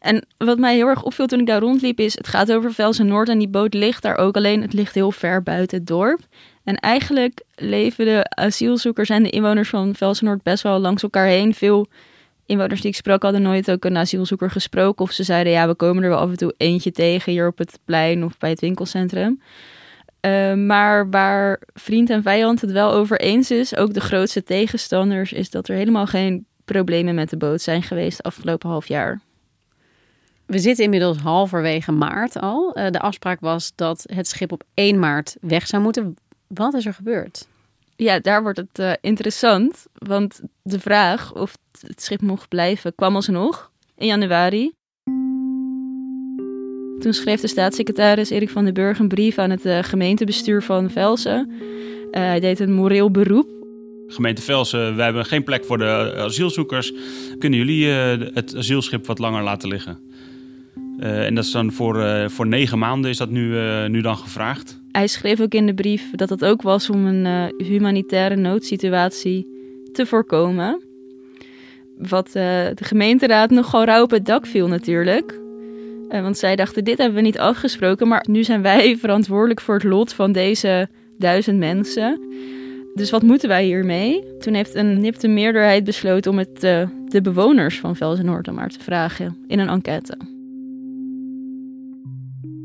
En 0.00 0.26
wat 0.38 0.58
mij 0.58 0.74
heel 0.74 0.86
erg 0.86 1.02
opviel 1.02 1.26
toen 1.26 1.40
ik 1.40 1.46
daar 1.46 1.60
rondliep 1.60 2.00
is, 2.00 2.16
het 2.16 2.28
gaat 2.28 2.52
over 2.52 2.72
Velsen 2.72 3.06
Noord 3.06 3.28
en 3.28 3.38
die 3.38 3.48
boot 3.48 3.74
ligt 3.74 4.02
daar 4.02 4.16
ook, 4.16 4.36
alleen 4.36 4.62
het 4.62 4.72
ligt 4.72 4.94
heel 4.94 5.12
ver 5.12 5.42
buiten 5.42 5.78
het 5.78 5.86
dorp. 5.86 6.20
En 6.64 6.76
eigenlijk 6.76 7.42
leven 7.54 8.04
de 8.04 8.24
asielzoekers 8.28 9.08
en 9.08 9.22
de 9.22 9.30
inwoners 9.30 9.68
van 9.68 9.94
Velsen 9.94 10.24
Noord 10.24 10.42
best 10.42 10.62
wel 10.62 10.78
langs 10.78 11.02
elkaar 11.02 11.26
heen. 11.26 11.54
Veel 11.54 11.86
inwoners 12.50 12.80
die 12.80 12.90
ik 12.90 12.96
sprak 12.96 13.22
hadden 13.22 13.42
nooit 13.42 13.70
ook 13.70 13.84
een 13.84 13.96
asielzoeker 13.96 14.50
gesproken. 14.50 15.04
Of 15.04 15.12
ze 15.12 15.22
zeiden, 15.22 15.52
ja, 15.52 15.66
we 15.66 15.74
komen 15.74 16.02
er 16.02 16.08
wel 16.08 16.18
af 16.18 16.30
en 16.30 16.36
toe 16.36 16.54
eentje 16.56 16.90
tegen 16.90 17.32
hier 17.32 17.46
op 17.46 17.58
het 17.58 17.78
plein 17.84 18.24
of 18.24 18.38
bij 18.38 18.50
het 18.50 18.60
winkelcentrum. 18.60 19.40
Uh, 20.26 20.54
maar 20.54 21.10
waar 21.10 21.60
vriend 21.72 22.10
en 22.10 22.22
vijand 22.22 22.60
het 22.60 22.72
wel 22.72 22.92
over 22.92 23.20
eens 23.20 23.50
is, 23.50 23.76
ook 23.76 23.94
de 23.94 24.00
grootste 24.00 24.42
tegenstanders, 24.42 25.32
is 25.32 25.50
dat 25.50 25.68
er 25.68 25.76
helemaal 25.76 26.06
geen 26.06 26.46
problemen 26.64 27.14
met 27.14 27.30
de 27.30 27.36
boot 27.36 27.60
zijn 27.60 27.82
geweest 27.82 28.22
afgelopen 28.22 28.68
half 28.68 28.88
jaar. 28.88 29.20
We 30.46 30.58
zitten 30.58 30.84
inmiddels 30.84 31.18
halverwege 31.18 31.92
maart 31.92 32.40
al. 32.40 32.78
Uh, 32.78 32.90
de 32.90 33.00
afspraak 33.00 33.40
was 33.40 33.72
dat 33.74 34.04
het 34.06 34.28
schip 34.28 34.52
op 34.52 34.62
1 34.74 34.98
maart 34.98 35.36
weg 35.40 35.66
zou 35.66 35.82
moeten. 35.82 36.16
Wat 36.46 36.74
is 36.74 36.86
er 36.86 36.94
gebeurd? 36.94 37.46
Ja, 38.00 38.18
daar 38.18 38.42
wordt 38.42 38.58
het 38.58 38.78
uh, 38.78 38.92
interessant. 39.00 39.86
Want 39.92 40.40
de 40.62 40.80
vraag 40.80 41.34
of 41.34 41.56
het 41.86 42.02
schip 42.02 42.20
mocht 42.20 42.48
blijven 42.48 42.94
kwam 42.94 43.14
alsnog 43.14 43.70
in 43.96 44.06
januari. 44.06 44.72
Toen 46.98 47.12
schreef 47.12 47.40
de 47.40 47.48
staatssecretaris 47.48 48.30
Erik 48.30 48.50
van 48.50 48.64
den 48.64 48.74
Burg 48.74 48.98
een 48.98 49.08
brief 49.08 49.38
aan 49.38 49.50
het 49.50 49.66
uh, 49.66 49.78
gemeentebestuur 49.82 50.62
van 50.62 50.90
Velsen. 50.90 51.50
Uh, 51.50 51.60
hij 52.10 52.40
deed 52.40 52.60
een 52.60 52.72
moreel 52.72 53.10
beroep. 53.10 53.48
Gemeente 54.06 54.42
Velsen, 54.42 54.96
we 54.96 55.02
hebben 55.02 55.24
geen 55.24 55.44
plek 55.44 55.64
voor 55.64 55.78
de 55.78 56.14
asielzoekers. 56.16 56.92
Kunnen 57.38 57.58
jullie 57.58 57.88
het 58.34 58.56
asielschip 58.56 59.06
wat 59.06 59.18
langer 59.18 59.42
laten 59.42 59.68
liggen? 59.68 60.08
en 60.98 61.34
dat 61.34 61.44
is 61.44 61.50
dan 61.50 61.72
voor, 61.72 62.30
voor 62.30 62.46
negen 62.46 62.78
maanden 62.78 63.10
is 63.10 63.16
dat 63.16 63.30
nu, 63.30 63.58
nu 63.88 64.00
dan 64.00 64.16
gevraagd. 64.16 64.79
Hij 64.92 65.06
schreef 65.06 65.40
ook 65.40 65.52
in 65.52 65.66
de 65.66 65.74
brief 65.74 66.10
dat 66.10 66.28
het 66.28 66.44
ook 66.44 66.62
was 66.62 66.90
om 66.90 67.06
een 67.06 67.24
uh, 67.24 67.66
humanitaire 67.68 68.36
noodsituatie 68.36 69.46
te 69.92 70.06
voorkomen. 70.06 70.82
Wat 71.96 72.26
uh, 72.26 72.32
de 72.74 72.84
gemeenteraad 72.84 73.50
nogal 73.50 73.84
rauw 73.84 74.02
op 74.02 74.10
het 74.10 74.26
dak 74.26 74.46
viel 74.46 74.68
natuurlijk. 74.68 75.40
Uh, 76.08 76.22
want 76.22 76.38
zij 76.38 76.56
dachten, 76.56 76.84
dit 76.84 76.98
hebben 76.98 77.16
we 77.16 77.20
niet 77.20 77.38
afgesproken, 77.38 78.08
maar 78.08 78.24
nu 78.28 78.44
zijn 78.44 78.62
wij 78.62 78.96
verantwoordelijk 79.00 79.60
voor 79.60 79.74
het 79.74 79.84
lot 79.84 80.12
van 80.12 80.32
deze 80.32 80.88
duizend 81.18 81.58
mensen. 81.58 82.20
Dus 82.94 83.10
wat 83.10 83.22
moeten 83.22 83.48
wij 83.48 83.64
hiermee? 83.64 84.36
Toen 84.38 84.54
heeft 84.54 84.74
een 84.74 85.00
nipte 85.00 85.28
meerderheid 85.28 85.84
besloten 85.84 86.30
om 86.30 86.38
het 86.38 86.60
de 87.10 87.20
bewoners 87.22 87.78
van 87.78 87.96
Velzen-Noord 87.96 88.44
dan 88.44 88.54
maar 88.54 88.68
te 88.68 88.80
vragen 88.80 89.36
in 89.46 89.58
een 89.58 89.68
enquête. 89.68 90.39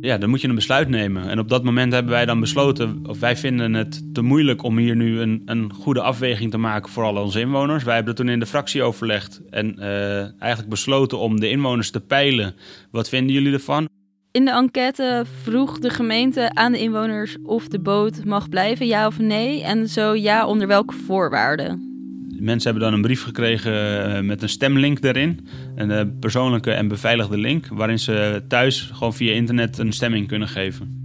Ja, 0.06 0.18
dan 0.18 0.30
moet 0.30 0.42
je 0.42 0.48
een 0.48 0.56
besluit 0.56 0.90
nemen. 0.90 1.30
En 1.30 1.40
op 1.40 1.50
dat 1.50 1.64
moment 1.64 1.94
hebben 1.94 2.12
wij 2.12 2.26
dan 2.26 2.40
besloten, 2.40 3.00
of 3.08 3.20
wij 3.20 3.38
vinden 3.38 3.74
het 3.74 4.14
te 4.14 4.22
moeilijk 4.22 4.64
om 4.64 4.78
hier 4.78 4.96
nu 4.96 5.20
een, 5.20 5.42
een 5.46 5.74
goede 5.74 6.02
afweging 6.02 6.52
te 6.52 6.58
maken 6.58 6.92
voor 6.92 7.04
al 7.04 7.16
onze 7.16 7.40
inwoners. 7.40 7.84
Wij 7.84 7.96
hebben 7.96 8.16
dat 8.16 8.26
toen 8.26 8.34
in 8.34 8.40
de 8.40 8.46
fractie 8.46 8.84
overlegd 8.84 9.42
en 9.50 9.76
uh, 9.80 10.42
eigenlijk 10.42 10.70
besloten 10.70 11.18
om 11.20 11.40
de 11.40 11.50
inwoners 11.50 11.92
te 11.92 12.00
peilen. 12.00 12.56
Wat 12.92 13.10
vinden 13.10 13.34
jullie 13.34 13.54
ervan? 13.54 13.88
In 14.32 14.46
de 14.46 14.52
enquête 14.52 15.26
vroeg 15.44 15.80
de 15.80 15.90
gemeente 15.90 16.50
aan 16.54 16.72
de 16.72 16.80
inwoners 16.80 17.38
of 17.44 17.68
de 17.68 17.80
boot 17.80 18.26
mag 18.26 18.50
blijven, 18.50 18.88
ja 18.88 19.08
of 19.08 19.20
nee. 19.20 19.64
En 19.64 19.88
zo 19.90 20.16
ja, 20.16 20.48
onder 20.48 20.68
welke 20.68 20.94
voorwaarden. 20.94 21.95
Mensen 22.40 22.72
hebben 22.72 22.90
dan 22.90 22.94
een 22.94 23.06
brief 23.06 23.24
gekregen 23.24 24.06
eh, 24.16 24.22
met 24.22 24.42
een 24.42 24.50
stemlink 24.50 25.04
erin. 25.04 25.48
Een 25.76 25.92
eh, 25.92 26.02
persoonlijke 26.20 26.72
en 26.72 26.88
beveiligde 26.88 27.38
link. 27.38 27.68
Waarin 27.68 28.00
ze 28.00 28.44
thuis 28.48 28.90
gewoon 28.94 29.14
via 29.14 29.34
internet 29.34 29.78
een 29.78 29.94
stemming 29.94 30.28
kunnen 30.28 30.48
geven. 30.48 31.04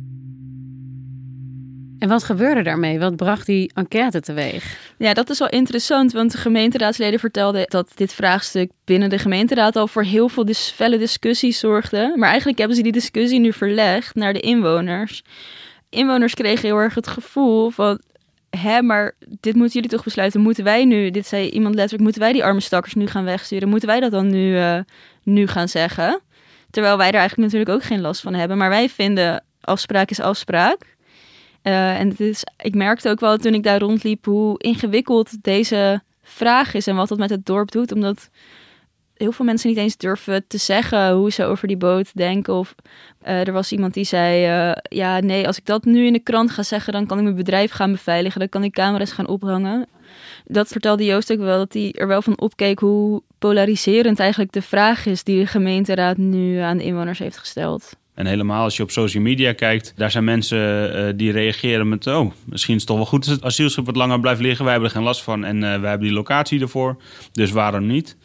En 1.98 2.08
wat 2.08 2.24
gebeurde 2.24 2.62
daarmee? 2.62 2.98
Wat 2.98 3.16
bracht 3.16 3.46
die 3.46 3.70
enquête 3.74 4.20
teweeg? 4.20 4.92
Ja, 4.98 5.14
dat 5.14 5.30
is 5.30 5.38
wel 5.38 5.48
interessant, 5.48 6.12
want 6.12 6.32
de 6.32 6.38
gemeenteraadsleden 6.38 7.18
vertelden 7.18 7.64
dat 7.68 7.92
dit 7.94 8.12
vraagstuk 8.12 8.70
binnen 8.84 9.10
de 9.10 9.18
gemeenteraad 9.18 9.76
al 9.76 9.86
voor 9.86 10.02
heel 10.02 10.28
veel 10.28 10.44
dis 10.44 10.72
felle 10.74 10.98
discussies 10.98 11.58
zorgde. 11.58 12.12
Maar 12.16 12.28
eigenlijk 12.28 12.58
hebben 12.58 12.76
ze 12.76 12.82
die 12.82 12.92
discussie 12.92 13.40
nu 13.40 13.52
verlegd 13.52 14.14
naar 14.14 14.32
de 14.32 14.40
inwoners. 14.40 15.22
Inwoners 15.88 16.34
kregen 16.34 16.68
heel 16.68 16.78
erg 16.78 16.94
het 16.94 17.06
gevoel 17.06 17.70
van 17.70 18.00
hè, 18.50 18.82
maar 18.82 19.14
dit 19.40 19.54
moeten 19.54 19.74
jullie 19.74 19.96
toch 19.96 20.04
besluiten. 20.04 20.40
Moeten 20.40 20.64
wij 20.64 20.84
nu, 20.84 21.10
dit 21.10 21.26
zei 21.26 21.48
iemand 21.48 21.74
letterlijk, 21.74 22.02
moeten 22.02 22.22
wij 22.22 22.32
die 22.32 22.44
arme 22.44 22.60
stakkers 22.60 22.94
nu 22.94 23.06
gaan 23.06 23.24
wegsturen? 23.24 23.68
Moeten 23.68 23.88
wij 23.88 24.00
dat 24.00 24.10
dan 24.10 24.30
nu, 24.30 24.54
uh, 24.54 24.78
nu 25.22 25.46
gaan 25.46 25.68
zeggen? 25.68 26.20
Terwijl 26.70 26.96
wij 26.96 27.08
er 27.08 27.14
eigenlijk 27.14 27.52
natuurlijk 27.52 27.82
ook 27.82 27.88
geen 27.88 28.00
last 28.00 28.20
van 28.20 28.34
hebben. 28.34 28.56
Maar 28.56 28.68
wij 28.68 28.88
vinden 28.88 29.44
afspraak 29.60 30.10
is 30.10 30.20
afspraak. 30.20 30.96
Uh, 31.62 32.00
en 32.00 32.08
het 32.08 32.20
is, 32.20 32.44
ik 32.56 32.74
merkte 32.74 33.10
ook 33.10 33.20
wel 33.20 33.36
toen 33.36 33.54
ik 33.54 33.62
daar 33.62 33.80
rondliep 33.80 34.24
hoe 34.24 34.58
ingewikkeld 34.58 35.42
deze 35.42 36.02
vraag 36.22 36.74
is 36.74 36.86
en 36.86 36.96
wat 36.96 37.08
dat 37.08 37.18
met 37.18 37.30
het 37.30 37.46
dorp 37.46 37.70
doet. 37.70 37.92
Omdat 37.92 38.28
heel 39.20 39.32
veel 39.32 39.44
mensen 39.44 39.68
niet 39.68 39.78
eens 39.78 39.96
durven 39.96 40.44
te 40.46 40.58
zeggen 40.58 41.12
hoe 41.12 41.30
ze 41.30 41.44
over 41.44 41.68
die 41.68 41.76
boot 41.76 42.10
denken. 42.14 42.54
Of 42.54 42.74
uh, 43.26 43.46
er 43.46 43.52
was 43.52 43.72
iemand 43.72 43.94
die 43.94 44.04
zei: 44.04 44.68
uh, 44.68 44.76
Ja, 44.82 45.20
nee, 45.20 45.46
als 45.46 45.58
ik 45.58 45.66
dat 45.66 45.84
nu 45.84 46.06
in 46.06 46.12
de 46.12 46.18
krant 46.18 46.50
ga 46.50 46.62
zeggen, 46.62 46.92
dan 46.92 47.06
kan 47.06 47.16
ik 47.18 47.24
mijn 47.24 47.36
bedrijf 47.36 47.70
gaan 47.70 47.92
beveiligen. 47.92 48.40
Dan 48.40 48.48
kan 48.48 48.64
ik 48.64 48.72
camera's 48.72 49.12
gaan 49.12 49.28
ophangen. 49.28 49.86
Dat 50.44 50.68
vertelde 50.68 51.04
Joost 51.04 51.32
ook 51.32 51.38
wel, 51.38 51.58
dat 51.58 51.72
hij 51.72 51.92
er 51.92 52.06
wel 52.06 52.22
van 52.22 52.40
opkeek 52.40 52.78
hoe 52.78 53.22
polariserend 53.38 54.18
eigenlijk 54.18 54.52
de 54.52 54.62
vraag 54.62 55.06
is 55.06 55.24
die 55.24 55.38
de 55.38 55.46
gemeenteraad 55.46 56.16
nu 56.16 56.58
aan 56.58 56.76
de 56.76 56.84
inwoners 56.84 57.18
heeft 57.18 57.38
gesteld. 57.38 57.98
En 58.14 58.26
helemaal 58.26 58.64
als 58.64 58.76
je 58.76 58.82
op 58.82 58.90
social 58.90 59.22
media 59.22 59.52
kijkt, 59.52 59.92
daar 59.96 60.10
zijn 60.10 60.24
mensen 60.24 60.96
uh, 60.96 61.12
die 61.16 61.32
reageren 61.32 61.88
met: 61.88 62.06
Oh, 62.06 62.32
misschien 62.44 62.74
is 62.74 62.80
het 62.80 62.88
toch 62.88 62.96
wel 62.96 63.06
goed 63.06 63.24
als 63.24 63.34
het 63.34 63.44
asielschip 63.44 63.86
wat 63.86 63.96
langer 63.96 64.20
blijft 64.20 64.40
liggen. 64.40 64.64
Wij 64.64 64.72
hebben 64.72 64.90
er 64.90 64.96
geen 64.96 65.06
last 65.06 65.22
van 65.22 65.44
en 65.44 65.60
wij 65.60 65.70
hebben 65.70 66.00
die 66.00 66.12
locatie 66.12 66.60
ervoor. 66.60 66.96
Dus 67.32 67.50
waarom 67.50 67.86
niet? 67.86 68.16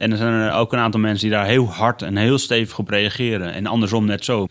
En 0.00 0.10
er 0.10 0.16
zijn 0.16 0.32
er 0.32 0.52
ook 0.52 0.72
een 0.72 0.78
aantal 0.78 1.00
mensen 1.00 1.28
die 1.28 1.36
daar 1.36 1.46
heel 1.46 1.66
hard 1.66 2.02
en 2.02 2.16
heel 2.16 2.38
stevig 2.38 2.78
op 2.78 2.88
reageren. 2.88 3.52
En 3.52 3.66
andersom 3.66 4.04
net 4.04 4.24
zo. 4.24 4.46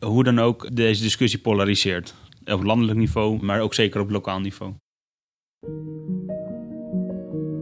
Hoe 0.00 0.24
dan 0.24 0.38
ook 0.38 0.76
deze 0.76 1.02
discussie 1.02 1.38
polariseert. 1.38 2.14
Op 2.44 2.62
landelijk 2.62 2.98
niveau, 2.98 3.44
maar 3.44 3.60
ook 3.60 3.74
zeker 3.74 4.00
op 4.00 4.10
lokaal 4.10 4.40
niveau. 4.40 4.72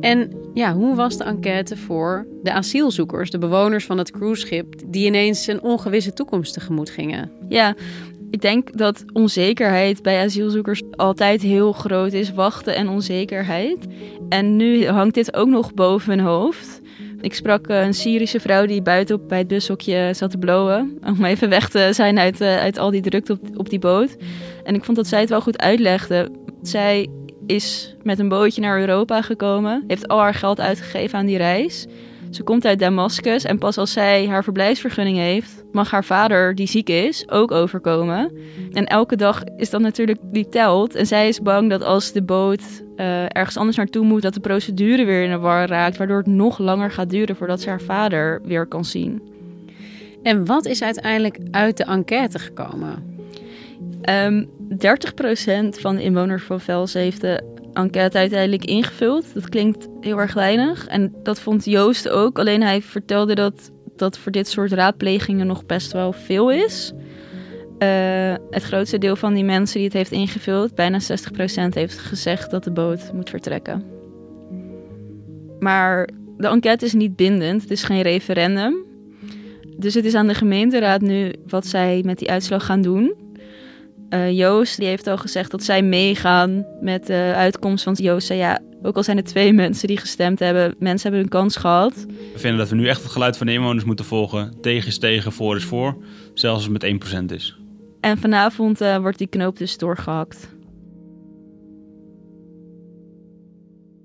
En 0.01 0.31
ja, 0.55 0.75
hoe 0.75 0.95
was 0.95 1.17
de 1.17 1.25
enquête 1.25 1.77
voor 1.77 2.27
de 2.43 2.53
asielzoekers, 2.53 3.31
de 3.31 3.39
bewoners 3.39 3.85
van 3.85 3.99
het 3.99 4.11
cruiseschip, 4.11 4.75
die 4.87 5.07
ineens 5.07 5.47
een 5.47 5.63
ongewisse 5.63 6.13
toekomst 6.13 6.53
tegemoet 6.53 6.91
gingen? 6.91 7.31
Ja, 7.49 7.75
ik 8.31 8.41
denk 8.41 8.79
dat 8.79 9.05
onzekerheid 9.13 10.03
bij 10.03 10.25
asielzoekers 10.25 10.83
altijd 10.91 11.43
heel 11.43 11.73
groot 11.73 12.13
is. 12.13 12.33
Wachten 12.33 12.77
en 12.77 12.89
onzekerheid. 12.89 13.87
En 14.29 14.57
nu 14.57 14.87
hangt 14.87 15.15
dit 15.15 15.37
ook 15.37 15.49
nog 15.49 15.75
boven 15.75 16.11
hun 16.11 16.27
hoofd. 16.27 16.76
Ik 17.21 17.35
sprak 17.35 17.67
eh, 17.67 17.83
een 17.83 17.95
Syrische 17.95 18.41
vrouw 18.41 18.67
die 18.67 18.83
buiten 18.83 19.27
bij 19.27 19.39
het 19.39 19.49
bushokje 19.49 20.11
zat 20.15 20.31
te 20.31 20.39
blowen. 20.39 20.99
Om 21.19 21.25
even 21.25 21.49
weg 21.49 21.69
te 21.69 21.89
zijn 21.93 22.19
uit, 22.19 22.41
uh, 22.41 22.57
uit 22.57 22.79
al 22.79 22.91
die 22.91 23.01
drukte 23.01 23.33
op, 23.33 23.59
op 23.59 23.71
die 23.71 23.79
boot. 23.79 24.17
En 24.65 24.75
ik 24.75 24.85
vond 24.85 24.97
dat 24.97 25.07
zij 25.07 25.21
het 25.21 25.29
wel 25.29 25.41
goed 25.41 25.59
uitlegde. 25.59 26.31
Zij 26.63 27.09
is 27.47 27.95
met 28.03 28.19
een 28.19 28.29
bootje 28.29 28.61
naar 28.61 28.81
Europa 28.81 29.23
gekomen. 29.23 29.85
Heeft 29.87 30.09
al 30.09 30.19
haar 30.19 30.35
geld 30.35 30.61
uitgegeven 30.61 31.19
aan 31.19 31.27
die 31.27 31.37
reis. 31.37 31.87
Ze 32.31 32.43
komt 32.43 32.65
uit 32.65 32.79
Damascus 32.79 33.45
en 33.45 33.59
pas 33.59 33.79
als 33.79 33.93
zij 33.93 34.27
haar 34.27 34.45
verblijfsvergunning 34.45 35.17
heeft, 35.17 35.65
mag 35.73 35.91
haar 35.91 36.05
vader, 36.05 36.55
die 36.55 36.67
ziek 36.67 36.89
is, 36.89 37.29
ook 37.29 37.51
overkomen. 37.51 38.33
En 38.73 38.87
elke 38.87 39.17
dag 39.17 39.43
is 39.57 39.71
dat 39.71 39.81
natuurlijk 39.81 40.19
die 40.23 40.49
telt. 40.49 40.95
En 40.95 41.07
zij 41.07 41.29
is 41.29 41.41
bang 41.41 41.71
dat 41.71 41.83
als 41.83 42.13
de 42.13 42.23
boot 42.23 42.63
uh, 42.97 43.23
ergens 43.23 43.57
anders 43.57 43.77
naartoe 43.77 44.05
moet, 44.05 44.23
dat 44.23 44.35
de 44.35 44.41
procedure 44.41 45.05
weer 45.05 45.23
in 45.23 45.31
de 45.31 45.39
war 45.39 45.69
raakt, 45.69 45.97
waardoor 45.97 46.19
het 46.19 46.27
nog 46.27 46.59
langer 46.59 46.91
gaat 46.91 47.11
duren 47.11 47.37
voordat 47.37 47.61
ze 47.61 47.69
haar 47.69 47.81
vader 47.81 48.41
weer 48.45 48.67
kan 48.67 48.85
zien. 48.85 49.23
En 50.23 50.47
wat 50.47 50.67
is 50.67 50.83
uiteindelijk 50.83 51.39
uit 51.51 51.77
de 51.77 51.85
enquête 51.85 52.39
gekomen? 52.39 53.15
Um, 53.81 54.03
ehm, 54.03 54.45
30% 54.69 55.79
van 55.81 55.97
de 55.97 56.03
inwoners 56.03 56.43
van 56.43 56.61
Vels 56.61 56.93
heeft 56.93 57.21
de 57.21 57.56
enquête 57.77 58.19
uiteindelijk 58.19 58.65
ingevuld. 58.65 59.35
Dat 59.35 59.49
klinkt 59.49 59.89
heel 60.01 60.19
erg 60.19 60.35
weinig. 60.35 60.87
En 60.87 61.15
dat 61.23 61.41
vond 61.41 61.65
Joost 61.65 62.09
ook. 62.09 62.39
Alleen 62.39 62.63
hij 62.63 62.83
vertelde 62.83 63.35
dat 63.35 63.71
dat 63.97 64.19
voor 64.19 64.33
dit 64.33 64.49
soort 64.49 64.73
raadplegingen 64.73 65.47
nog 65.47 65.67
best 65.67 65.93
wel 65.93 66.13
veel 66.13 66.51
is. 66.51 66.93
Uh, 67.79 68.35
het 68.51 68.63
grootste 68.63 68.99
deel 68.99 69.17
van 69.17 69.35
die 69.35 69.45
mensen 69.45 69.77
die 69.77 69.85
het 69.85 69.97
heeft 69.97 70.11
ingevuld, 70.11 70.75
bijna 70.75 71.01
60%, 71.01 71.05
heeft 71.71 71.99
gezegd 71.99 72.51
dat 72.51 72.65
de 72.65 72.71
boot 72.71 73.13
moet 73.13 73.31
vertrekken. 73.31 73.85
Maar 75.59 76.09
de 76.37 76.49
enquête 76.49 76.85
is 76.85 76.93
niet 76.93 77.17
bindend, 77.17 77.63
het 77.63 77.71
is 77.71 77.83
geen 77.83 78.03
referendum. 78.03 78.85
Dus 79.77 79.95
het 79.95 80.05
is 80.05 80.15
aan 80.15 80.27
de 80.27 80.35
gemeenteraad 80.35 81.01
nu 81.01 81.33
wat 81.47 81.67
zij 81.67 82.03
met 82.05 82.19
die 82.19 82.31
uitslag 82.31 82.65
gaan 82.67 82.83
doen. 82.83 83.15
Uh, 84.17 84.31
Joost 84.31 84.77
die 84.79 84.89
heeft 84.89 85.07
al 85.07 85.17
gezegd 85.17 85.51
dat 85.51 85.63
zij 85.63 85.83
meegaan 85.83 86.67
met 86.81 87.07
de 87.07 87.33
uitkomst. 87.37 87.85
Want 87.85 87.99
Joost 87.99 88.27
zei 88.27 88.39
ja, 88.39 88.61
ook 88.83 88.97
al 88.97 89.03
zijn 89.03 89.17
er 89.17 89.25
twee 89.25 89.53
mensen 89.53 89.89
die 89.89 89.97
gestemd 89.97 90.39
hebben, 90.39 90.75
mensen 90.79 91.03
hebben 91.03 91.21
hun 91.21 91.41
kans 91.41 91.57
gehad. 91.57 92.07
We 92.33 92.39
vinden 92.39 92.59
dat 92.59 92.69
we 92.69 92.77
nu 92.77 92.89
echt 92.89 93.03
het 93.03 93.13
geluid 93.13 93.37
van 93.37 93.47
de 93.47 93.53
inwoners 93.53 93.85
moeten 93.85 94.05
volgen. 94.05 94.61
Tegen 94.61 94.89
is 94.89 94.99
tegen, 94.99 95.33
voor 95.33 95.57
is 95.57 95.65
voor. 95.65 95.97
Zelfs 96.35 96.69
als 96.69 96.73
het 96.73 97.01
met 97.01 97.31
1% 97.31 97.35
is. 97.35 97.59
En 98.01 98.19
vanavond 98.19 98.81
uh, 98.81 98.97
wordt 98.97 99.19
die 99.19 99.27
knoop 99.27 99.59
dus 99.59 99.79
doorgehakt. 99.79 100.49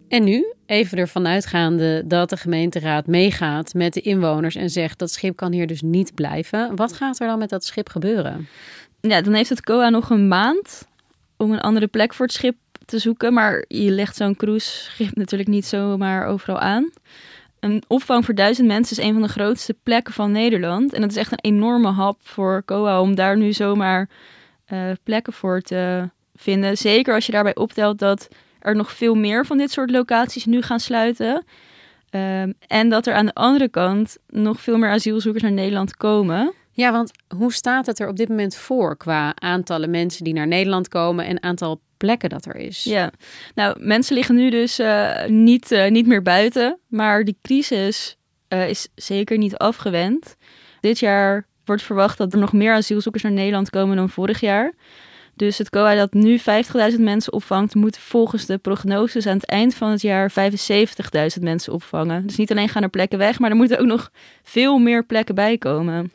En 0.07 0.23
nu, 0.23 0.53
even 0.65 0.97
ervan 0.97 1.27
uitgaande 1.27 2.03
dat 2.05 2.29
de 2.29 2.37
gemeenteraad 2.37 3.07
meegaat 3.07 3.73
met 3.73 3.93
de 3.93 4.01
inwoners 4.01 4.55
en 4.55 4.69
zegt 4.69 4.99
dat 4.99 5.11
schip 5.11 5.35
kan 5.35 5.51
hier 5.51 5.67
dus 5.67 5.81
niet 5.81 6.15
blijven. 6.15 6.75
Wat 6.75 6.93
gaat 6.93 7.19
er 7.19 7.27
dan 7.27 7.39
met 7.39 7.49
dat 7.49 7.63
schip 7.63 7.89
gebeuren? 7.89 8.47
Ja, 9.01 9.21
dan 9.21 9.33
heeft 9.33 9.49
het 9.49 9.61
COA 9.61 9.89
nog 9.89 10.09
een 10.09 10.27
maand 10.27 10.87
om 11.37 11.51
een 11.51 11.61
andere 11.61 11.87
plek 11.87 12.13
voor 12.13 12.25
het 12.25 12.35
schip 12.35 12.55
te 12.85 12.99
zoeken. 12.99 13.33
Maar 13.33 13.65
je 13.67 13.91
legt 13.91 14.15
zo'n 14.15 14.35
cruiseschip 14.35 15.15
natuurlijk 15.15 15.49
niet 15.49 15.65
zomaar 15.65 16.25
overal 16.25 16.59
aan. 16.59 16.89
Een 17.59 17.83
opvang 17.87 18.25
voor 18.25 18.35
duizend 18.35 18.67
mensen 18.67 18.97
is 18.97 19.03
een 19.03 19.13
van 19.13 19.21
de 19.21 19.27
grootste 19.27 19.75
plekken 19.83 20.13
van 20.13 20.31
Nederland. 20.31 20.93
En 20.93 21.01
dat 21.01 21.09
is 21.09 21.15
echt 21.15 21.31
een 21.31 21.41
enorme 21.41 21.89
hap 21.89 22.19
voor 22.23 22.63
COA 22.65 23.01
om 23.01 23.15
daar 23.15 23.37
nu 23.37 23.53
zomaar 23.53 24.09
uh, 24.73 24.91
plekken 25.03 25.33
voor 25.33 25.61
te 25.61 26.09
vinden. 26.35 26.77
Zeker 26.77 27.13
als 27.13 27.25
je 27.25 27.31
daarbij 27.31 27.55
optelt 27.55 27.99
dat 27.99 28.27
er 28.59 28.75
nog 28.75 28.91
veel 28.91 29.15
meer 29.15 29.45
van 29.45 29.57
dit 29.57 29.71
soort 29.71 29.91
locaties 29.91 30.45
nu 30.45 30.61
gaan 30.61 30.79
sluiten. 30.79 31.45
Uh, 32.11 32.41
en 32.67 32.89
dat 32.89 33.07
er 33.07 33.13
aan 33.13 33.25
de 33.25 33.33
andere 33.33 33.69
kant 33.69 34.17
nog 34.27 34.61
veel 34.61 34.77
meer 34.77 34.89
asielzoekers 34.89 35.43
naar 35.43 35.51
Nederland 35.51 35.97
komen. 35.97 36.53
Ja, 36.81 36.91
want 36.91 37.11
hoe 37.37 37.53
staat 37.53 37.85
het 37.85 37.99
er 37.99 38.07
op 38.07 38.15
dit 38.15 38.29
moment 38.29 38.55
voor 38.55 38.97
qua 38.97 39.35
aantallen 39.35 39.89
mensen 39.89 40.23
die 40.23 40.33
naar 40.33 40.47
Nederland 40.47 40.87
komen 40.87 41.25
en 41.25 41.43
aantal 41.43 41.81
plekken 41.97 42.29
dat 42.29 42.45
er 42.45 42.55
is? 42.55 42.83
Ja, 42.83 43.11
nou, 43.55 43.75
mensen 43.79 44.15
liggen 44.15 44.35
nu 44.35 44.49
dus 44.49 44.79
uh, 44.79 45.25
niet, 45.25 45.71
uh, 45.71 45.89
niet 45.89 46.07
meer 46.07 46.21
buiten, 46.21 46.79
maar 46.87 47.23
die 47.23 47.37
crisis 47.41 48.17
uh, 48.49 48.69
is 48.69 48.87
zeker 48.95 49.37
niet 49.37 49.57
afgewend. 49.57 50.35
Dit 50.79 50.99
jaar 50.99 51.47
wordt 51.65 51.83
verwacht 51.83 52.17
dat 52.17 52.33
er 52.33 52.39
nog 52.39 52.53
meer 52.53 52.73
asielzoekers 52.73 53.23
naar 53.23 53.31
Nederland 53.31 53.69
komen 53.69 53.95
dan 53.95 54.09
vorig 54.09 54.39
jaar. 54.39 54.73
Dus 55.35 55.57
het 55.57 55.69
COA 55.69 55.95
dat 55.95 56.13
nu 56.13 56.39
50.000 56.39 56.99
mensen 56.99 57.33
opvangt, 57.33 57.75
moet 57.75 57.97
volgens 57.97 58.45
de 58.45 58.57
prognoses 58.57 59.27
aan 59.27 59.35
het 59.35 59.45
eind 59.45 59.75
van 59.75 59.89
het 59.89 60.01
jaar 60.01 60.31
75.000 60.31 61.41
mensen 61.41 61.73
opvangen. 61.73 62.27
Dus 62.27 62.35
niet 62.35 62.51
alleen 62.51 62.69
gaan 62.69 62.83
er 62.83 62.89
plekken 62.89 63.17
weg, 63.17 63.39
maar 63.39 63.49
er 63.49 63.55
moeten 63.55 63.79
ook 63.79 63.85
nog 63.85 64.11
veel 64.43 64.77
meer 64.77 65.05
plekken 65.05 65.35
bij 65.35 65.57
komen. 65.57 66.11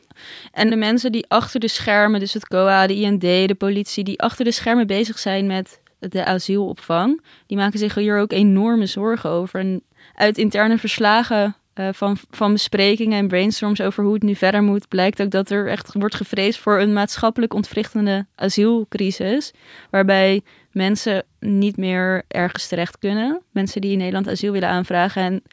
En 0.51 0.69
de 0.69 0.75
mensen 0.75 1.11
die 1.11 1.25
achter 1.27 1.59
de 1.59 1.67
schermen, 1.67 2.19
dus 2.19 2.33
het 2.33 2.47
COA, 2.47 2.87
de 2.87 2.95
IND, 2.95 3.21
de 3.21 3.55
politie, 3.57 4.03
die 4.03 4.19
achter 4.19 4.45
de 4.45 4.51
schermen 4.51 4.87
bezig 4.87 5.19
zijn 5.19 5.47
met 5.47 5.81
de 5.99 6.25
asielopvang, 6.25 7.21
die 7.45 7.57
maken 7.57 7.79
zich 7.79 7.95
hier 7.95 8.19
ook 8.19 8.31
enorme 8.31 8.85
zorgen 8.85 9.29
over. 9.29 9.59
En 9.59 9.83
uit 10.15 10.37
interne 10.37 10.77
verslagen 10.77 11.55
uh, 11.79 11.89
van, 11.91 12.17
van 12.29 12.51
besprekingen 12.51 13.17
en 13.17 13.27
brainstorms 13.27 13.81
over 13.81 14.03
hoe 14.03 14.13
het 14.13 14.23
nu 14.23 14.35
verder 14.35 14.63
moet, 14.63 14.87
blijkt 14.87 15.21
ook 15.21 15.29
dat 15.29 15.49
er 15.49 15.67
echt 15.67 15.93
wordt 15.93 16.15
gevreesd 16.15 16.59
voor 16.59 16.79
een 16.79 16.93
maatschappelijk 16.93 17.53
ontwrichtende 17.53 18.25
asielcrisis. 18.35 19.53
Waarbij 19.89 20.41
mensen 20.71 21.23
niet 21.39 21.77
meer 21.77 22.23
ergens 22.27 22.67
terecht 22.67 22.97
kunnen. 22.97 23.41
Mensen 23.51 23.81
die 23.81 23.91
in 23.91 23.97
Nederland 23.97 24.27
asiel 24.27 24.51
willen 24.51 24.69
aanvragen. 24.69 25.21
En 25.21 25.43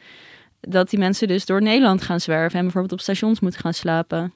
dat 0.61 0.89
die 0.89 0.99
mensen 0.99 1.27
dus 1.27 1.45
door 1.45 1.61
Nederland 1.61 2.01
gaan 2.01 2.19
zwerven 2.19 2.57
en 2.57 2.63
bijvoorbeeld 2.63 2.93
op 2.93 3.01
stations 3.01 3.39
moeten 3.39 3.61
gaan 3.61 3.73
slapen. 3.73 4.33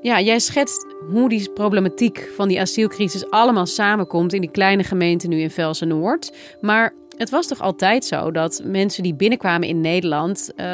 Ja, 0.00 0.20
jij 0.20 0.38
schetst 0.38 0.86
hoe 1.10 1.28
die 1.28 1.52
problematiek 1.52 2.28
van 2.36 2.48
die 2.48 2.60
asielcrisis 2.60 3.30
allemaal 3.30 3.66
samenkomt 3.66 4.32
in 4.32 4.40
die 4.40 4.50
kleine 4.50 4.84
gemeente 4.84 5.28
nu 5.28 5.40
in 5.40 5.50
Velsen-Noord. 5.50 6.36
Maar 6.60 6.92
het 7.16 7.30
was 7.30 7.46
toch 7.46 7.60
altijd 7.60 8.04
zo 8.04 8.30
dat 8.30 8.60
mensen 8.64 9.02
die 9.02 9.14
binnenkwamen 9.14 9.68
in 9.68 9.80
Nederland 9.80 10.50
uh, 10.56 10.64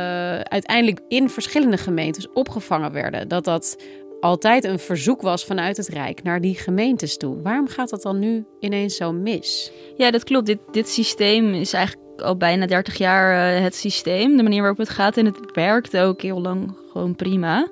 uiteindelijk 0.40 1.00
in 1.08 1.30
verschillende 1.30 1.76
gemeentes 1.76 2.26
opgevangen 2.32 2.92
werden. 2.92 3.28
Dat 3.28 3.44
dat 3.44 3.76
altijd 4.20 4.64
een 4.64 4.78
verzoek 4.78 5.22
was 5.22 5.44
vanuit 5.44 5.76
het 5.76 5.88
Rijk 5.88 6.22
naar 6.22 6.40
die 6.40 6.54
gemeentes 6.54 7.16
toe. 7.16 7.42
Waarom 7.42 7.68
gaat 7.68 7.90
dat 7.90 8.02
dan 8.02 8.18
nu 8.18 8.44
ineens 8.60 8.96
zo 8.96 9.12
mis? 9.12 9.72
Ja, 9.96 10.10
dat 10.10 10.24
klopt. 10.24 10.46
Dit, 10.46 10.58
dit 10.70 10.88
systeem 10.88 11.54
is 11.54 11.72
eigenlijk 11.72 12.20
al 12.20 12.36
bijna 12.36 12.66
30 12.66 12.98
jaar 12.98 13.54
uh, 13.56 13.62
het 13.62 13.74
systeem. 13.74 14.36
De 14.36 14.42
manier 14.42 14.60
waarop 14.60 14.78
het 14.78 14.88
gaat 14.88 15.16
en 15.16 15.26
het 15.26 15.38
werkt 15.52 15.96
ook 15.96 16.22
heel 16.22 16.40
lang 16.40 16.76
gewoon 16.92 17.16
prima. 17.16 17.68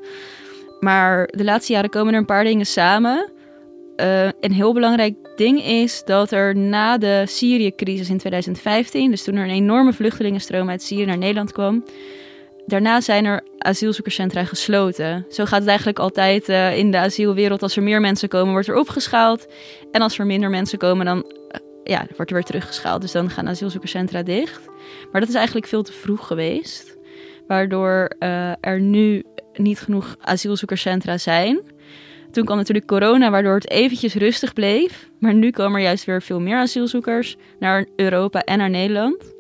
Maar 0.81 1.27
de 1.27 1.45
laatste 1.45 1.73
jaren 1.73 1.91
komen 1.91 2.13
er 2.13 2.19
een 2.19 2.27
paar 2.27 2.45
dingen 2.45 2.67
samen. 2.67 3.31
Uh, 4.01 4.29
een 4.41 4.53
heel 4.53 4.73
belangrijk 4.73 5.15
ding 5.37 5.65
is 5.65 6.05
dat 6.05 6.31
er 6.31 6.57
na 6.57 6.99
de 6.99 7.25
Syrië-crisis 7.27 8.11
in 8.11 8.19
2015, 8.19 9.11
dus 9.11 9.25
toen 9.25 9.37
er 9.37 9.45
een 9.45 9.51
enorme 9.51 9.93
vluchtelingenstroom 9.93 10.71
uit 10.71 10.83
Syrië 10.83 11.05
naar 11.05 11.19
Nederland 11.19 11.53
kwam, 11.53 11.85
daarna 12.67 13.01
zijn 13.01 13.25
er 13.25 13.43
asielzoekerscentra 13.59 14.45
gesloten. 14.45 15.27
Zo 15.29 15.45
gaat 15.45 15.59
het 15.59 15.69
eigenlijk 15.69 15.99
altijd 15.99 16.49
uh, 16.49 16.77
in 16.77 16.91
de 16.91 16.99
asielwereld. 16.99 17.63
Als 17.63 17.77
er 17.77 17.83
meer 17.83 18.01
mensen 18.01 18.29
komen, 18.29 18.53
wordt 18.53 18.69
er 18.69 18.77
opgeschaald. 18.77 19.47
En 19.93 20.01
als 20.01 20.19
er 20.19 20.27
minder 20.27 20.51
mensen 20.51 20.79
komen, 20.79 21.07
dan 21.07 21.17
uh, 21.19 21.61
ja, 21.85 22.07
wordt 22.17 22.31
er 22.31 22.37
weer 22.37 22.47
teruggeschaald. 22.47 23.01
Dus 23.01 23.13
dan 23.13 23.31
gaan 23.31 23.49
asielzoekerscentra 23.49 24.23
dicht. 24.23 24.61
Maar 25.13 25.21
dat 25.21 25.31
is 25.31 25.37
eigenlijk 25.37 25.67
veel 25.67 25.83
te 25.83 25.93
vroeg 25.93 26.27
geweest. 26.27 26.99
Waardoor 27.47 28.11
er 28.61 28.81
nu 28.81 29.25
niet 29.55 29.81
genoeg 29.81 30.17
asielzoekerscentra 30.21 31.19
zijn. 31.19 31.61
Toen 32.31 32.45
kwam 32.45 32.57
natuurlijk 32.57 32.87
corona, 32.87 33.31
waardoor 33.31 33.55
het 33.55 33.71
eventjes 33.71 34.15
rustig 34.15 34.53
bleef. 34.53 35.09
Maar 35.19 35.35
nu 35.35 35.51
komen 35.51 35.79
er 35.79 35.87
juist 35.87 36.05
weer 36.05 36.23
veel 36.23 36.41
meer 36.41 36.57
asielzoekers 36.57 37.37
naar 37.59 37.87
Europa 37.97 38.43
en 38.43 38.59
naar 38.59 38.71
Nederland. 38.71 39.35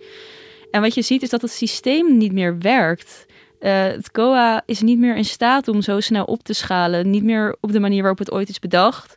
En 0.70 0.80
wat 0.80 0.94
je 0.94 1.02
ziet 1.02 1.22
is 1.22 1.30
dat 1.30 1.42
het 1.42 1.50
systeem 1.50 2.16
niet 2.16 2.32
meer 2.32 2.58
werkt. 2.58 3.26
Uh, 3.60 3.82
het 3.82 4.10
COA 4.10 4.62
is 4.66 4.80
niet 4.80 4.98
meer 4.98 5.16
in 5.16 5.24
staat 5.24 5.68
om 5.68 5.82
zo 5.82 6.00
snel 6.00 6.24
op 6.24 6.42
te 6.42 6.52
schalen. 6.52 7.10
Niet 7.10 7.24
meer 7.24 7.56
op 7.60 7.72
de 7.72 7.80
manier 7.80 8.00
waarop 8.00 8.18
het 8.18 8.30
ooit 8.30 8.48
is 8.48 8.58
bedacht. 8.58 9.16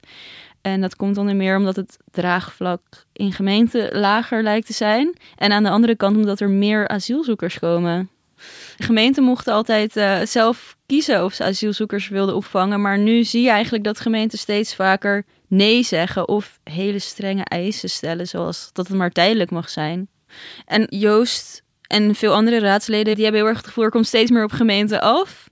En 0.61 0.81
dat 0.81 0.95
komt 0.95 1.15
dan 1.15 1.37
meer 1.37 1.57
omdat 1.57 1.75
het 1.75 1.97
draagvlak 2.11 2.81
in 3.13 3.31
gemeenten 3.31 3.99
lager 3.99 4.43
lijkt 4.43 4.65
te 4.65 4.73
zijn. 4.73 5.17
En 5.35 5.51
aan 5.51 5.63
de 5.63 5.69
andere 5.69 5.95
kant 5.95 6.15
omdat 6.15 6.39
er 6.39 6.49
meer 6.49 6.87
asielzoekers 6.87 7.59
komen. 7.59 8.09
Gemeenten 8.77 9.23
mochten 9.23 9.53
altijd 9.53 9.97
uh, 9.97 10.21
zelf 10.23 10.75
kiezen 10.85 11.23
of 11.23 11.33
ze 11.33 11.43
asielzoekers 11.43 12.07
wilden 12.07 12.35
opvangen. 12.35 12.81
Maar 12.81 12.97
nu 12.97 13.23
zie 13.23 13.41
je 13.41 13.49
eigenlijk 13.49 13.83
dat 13.83 13.99
gemeenten 13.99 14.37
steeds 14.37 14.75
vaker 14.75 15.25
nee 15.47 15.83
zeggen 15.83 16.27
of 16.27 16.59
hele 16.63 16.99
strenge 16.99 17.43
eisen 17.43 17.89
stellen, 17.89 18.27
zoals 18.27 18.69
dat 18.73 18.87
het 18.87 18.97
maar 18.97 19.11
tijdelijk 19.11 19.51
mag 19.51 19.69
zijn. 19.69 20.07
En 20.65 20.85
Joost 20.89 21.63
en 21.87 22.15
veel 22.15 22.33
andere 22.33 22.59
raadsleden 22.59 23.15
die 23.15 23.23
hebben 23.23 23.41
heel 23.41 23.49
erg 23.49 23.57
het 23.57 23.67
gevoel 23.67 23.83
er 23.83 23.89
komt 23.89 24.07
steeds 24.07 24.31
meer 24.31 24.43
op 24.43 24.51
gemeenten 24.51 25.01
af. 25.01 25.49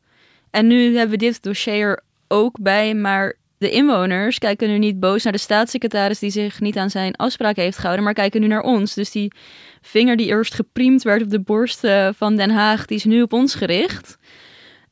En 0.49 0.67
nu 0.67 0.95
hebben 0.97 1.19
we 1.19 1.25
dit 1.25 1.43
dossier 1.43 1.87
er 1.87 2.03
ook 2.27 2.61
bij, 2.61 2.95
maar 2.95 3.35
de 3.61 3.69
inwoners 3.69 4.37
kijken 4.37 4.67
nu 4.67 4.77
niet 4.77 4.99
boos 4.99 5.23
naar 5.23 5.33
de 5.33 5.39
staatssecretaris 5.39 6.19
die 6.19 6.29
zich 6.29 6.59
niet 6.59 6.77
aan 6.77 6.89
zijn 6.89 7.15
afspraken 7.15 7.63
heeft 7.63 7.77
gehouden, 7.77 8.03
maar 8.03 8.13
kijken 8.13 8.41
nu 8.41 8.47
naar 8.47 8.61
ons. 8.61 8.93
Dus 8.93 9.11
die 9.11 9.31
vinger 9.81 10.15
die 10.15 10.27
eerst 10.27 10.53
gepriemd 10.53 11.03
werd 11.03 11.21
op 11.21 11.29
de 11.29 11.39
borst 11.39 11.83
uh, 11.83 12.09
van 12.15 12.35
Den 12.35 12.49
Haag, 12.49 12.85
die 12.85 12.97
is 12.97 13.03
nu 13.03 13.21
op 13.21 13.33
ons 13.33 13.55
gericht. 13.55 14.17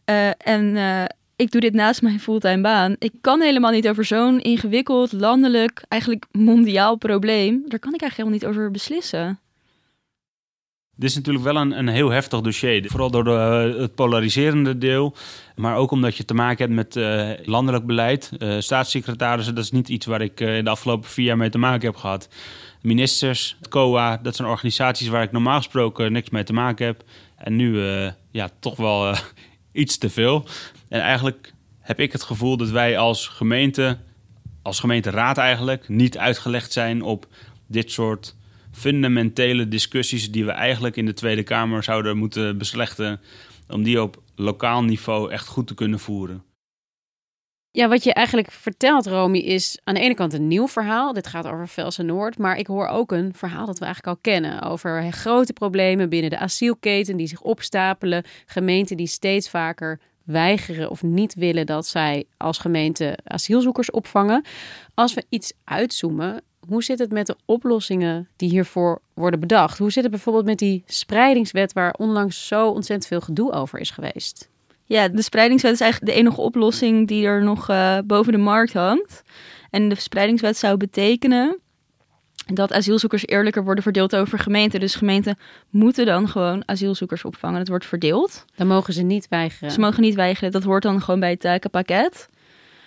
Uh, 0.09 0.27
en 0.37 0.75
uh, 0.75 1.03
ik 1.35 1.51
doe 1.51 1.61
dit 1.61 1.73
naast 1.73 2.01
mijn 2.01 2.19
fulltime 2.19 2.61
baan. 2.61 2.95
Ik 2.99 3.13
kan 3.21 3.41
helemaal 3.41 3.71
niet 3.71 3.89
over 3.89 4.05
zo'n 4.05 4.39
ingewikkeld, 4.39 5.11
landelijk, 5.11 5.83
eigenlijk 5.87 6.25
mondiaal 6.31 6.95
probleem. 6.95 7.63
Daar 7.67 7.79
kan 7.79 7.93
ik 7.93 8.01
eigenlijk 8.01 8.15
helemaal 8.31 8.39
niet 8.39 8.45
over 8.45 8.71
beslissen. 8.71 9.39
Dit 10.99 11.09
is 11.09 11.15
natuurlijk 11.15 11.45
wel 11.45 11.55
een, 11.55 11.77
een 11.77 11.87
heel 11.87 12.09
heftig 12.09 12.41
dossier. 12.41 12.89
Vooral 12.89 13.11
door 13.11 13.23
de, 13.23 13.75
het 13.79 13.95
polariserende 13.95 14.77
deel. 14.77 15.15
Maar 15.55 15.75
ook 15.75 15.91
omdat 15.91 16.17
je 16.17 16.25
te 16.25 16.33
maken 16.33 16.57
hebt 16.57 16.73
met 16.73 16.95
uh, 16.95 17.29
landelijk 17.47 17.85
beleid. 17.85 18.31
Uh, 18.39 18.55
staatssecretarissen, 18.59 19.55
dat 19.55 19.63
is 19.63 19.71
niet 19.71 19.89
iets 19.89 20.05
waar 20.05 20.21
ik 20.21 20.39
uh, 20.39 20.63
de 20.63 20.69
afgelopen 20.69 21.09
vier 21.09 21.25
jaar 21.25 21.37
mee 21.37 21.49
te 21.49 21.57
maken 21.57 21.87
heb 21.87 21.95
gehad. 21.95 22.29
Ministers, 22.81 23.57
COA, 23.69 24.17
dat 24.17 24.35
zijn 24.35 24.47
organisaties 24.47 25.07
waar 25.07 25.23
ik 25.23 25.31
normaal 25.31 25.57
gesproken 25.57 26.11
niks 26.11 26.29
mee 26.29 26.43
te 26.43 26.53
maken 26.53 26.85
heb. 26.85 27.03
En 27.37 27.55
nu 27.55 27.81
ja, 28.31 28.49
toch 28.59 28.75
wel 28.75 29.15
iets 29.71 29.97
te 29.97 30.09
veel. 30.09 30.45
En 30.89 31.01
eigenlijk 31.01 31.53
heb 31.79 31.99
ik 31.99 32.11
het 32.11 32.23
gevoel 32.23 32.57
dat 32.57 32.69
wij 32.69 32.97
als 32.97 33.27
gemeente, 33.27 33.97
als 34.61 34.79
gemeenteraad 34.79 35.37
eigenlijk, 35.37 35.89
niet 35.89 36.17
uitgelegd 36.17 36.71
zijn 36.71 37.01
op 37.01 37.27
dit 37.67 37.91
soort 37.91 38.35
fundamentele 38.71 39.67
discussies 39.67 40.31
die 40.31 40.45
we 40.45 40.51
eigenlijk 40.51 40.95
in 40.95 41.05
de 41.05 41.13
Tweede 41.13 41.43
Kamer 41.43 41.83
zouden 41.83 42.17
moeten 42.17 42.57
beslechten, 42.57 43.21
om 43.67 43.83
die 43.83 44.01
op 44.01 44.21
lokaal 44.35 44.83
niveau 44.83 45.31
echt 45.31 45.47
goed 45.47 45.67
te 45.67 45.73
kunnen 45.73 45.99
voeren. 45.99 46.43
Ja, 47.71 47.87
wat 47.87 48.03
je 48.03 48.13
eigenlijk 48.13 48.51
vertelt, 48.51 49.07
Romy, 49.07 49.37
is 49.37 49.79
aan 49.83 49.93
de 49.93 49.99
ene 49.99 50.13
kant 50.13 50.33
een 50.33 50.47
nieuw 50.47 50.67
verhaal. 50.67 51.13
Dit 51.13 51.27
gaat 51.27 51.47
over 51.47 51.67
Velsen 51.67 52.05
Noord. 52.05 52.37
Maar 52.37 52.57
ik 52.57 52.67
hoor 52.67 52.87
ook 52.87 53.11
een 53.11 53.33
verhaal 53.35 53.65
dat 53.65 53.79
we 53.79 53.85
eigenlijk 53.85 54.15
al 54.15 54.21
kennen. 54.21 54.61
Over 54.61 55.11
grote 55.11 55.53
problemen 55.53 56.09
binnen 56.09 56.29
de 56.29 56.37
asielketen 56.37 57.17
die 57.17 57.27
zich 57.27 57.41
opstapelen. 57.41 58.23
Gemeenten 58.45 58.97
die 58.97 59.07
steeds 59.07 59.49
vaker 59.49 59.99
weigeren 60.31 60.89
of 60.89 61.03
niet 61.03 61.33
willen 61.33 61.65
dat 61.65 61.87
zij 61.87 62.25
als 62.37 62.57
gemeente 62.57 63.17
asielzoekers 63.23 63.91
opvangen. 63.91 64.45
Als 64.93 65.13
we 65.13 65.23
iets 65.29 65.53
uitzoomen, 65.63 66.41
hoe 66.67 66.83
zit 66.83 66.99
het 66.99 67.11
met 67.11 67.27
de 67.27 67.35
oplossingen 67.45 68.27
die 68.35 68.49
hiervoor 68.49 69.01
worden 69.13 69.39
bedacht? 69.39 69.77
Hoe 69.77 69.91
zit 69.91 70.03
het 70.03 70.11
bijvoorbeeld 70.11 70.45
met 70.45 70.57
die 70.57 70.83
spreidingswet 70.85 71.73
waar 71.73 71.93
onlangs 71.93 72.47
zo 72.47 72.67
ontzettend 72.67 73.07
veel 73.07 73.21
gedoe 73.21 73.51
over 73.51 73.79
is 73.79 73.89
geweest? 73.89 74.49
Ja, 74.85 75.07
de 75.07 75.21
spreidingswet 75.21 75.73
is 75.73 75.81
eigenlijk 75.81 76.13
de 76.13 76.19
enige 76.19 76.41
oplossing 76.41 77.07
die 77.07 77.25
er 77.25 77.43
nog 77.43 77.69
uh, 77.69 77.97
boven 78.05 78.31
de 78.31 78.37
markt 78.37 78.73
hangt. 78.73 79.21
En 79.69 79.89
de 79.89 79.95
spreidingswet 79.95 80.57
zou 80.57 80.77
betekenen 80.77 81.59
dat 82.53 82.73
asielzoekers 82.73 83.27
eerlijker 83.27 83.63
worden 83.63 83.83
verdeeld 83.83 84.15
over 84.15 84.39
gemeenten. 84.39 84.79
Dus 84.79 84.95
gemeenten 84.95 85.37
moeten 85.69 86.05
dan 86.05 86.27
gewoon 86.27 86.63
asielzoekers 86.65 87.23
opvangen. 87.23 87.59
Het 87.59 87.67
wordt 87.67 87.85
verdeeld. 87.85 88.45
Dan 88.55 88.67
mogen 88.67 88.93
ze 88.93 89.01
niet 89.01 89.27
weigeren. 89.29 89.71
Ze 89.71 89.79
mogen 89.79 90.01
niet 90.01 90.15
weigeren. 90.15 90.51
Dat 90.51 90.63
hoort 90.63 90.83
dan 90.83 91.01
gewoon 91.01 91.19
bij 91.19 91.29
het 91.29 91.39
takenpakket. 91.39 92.29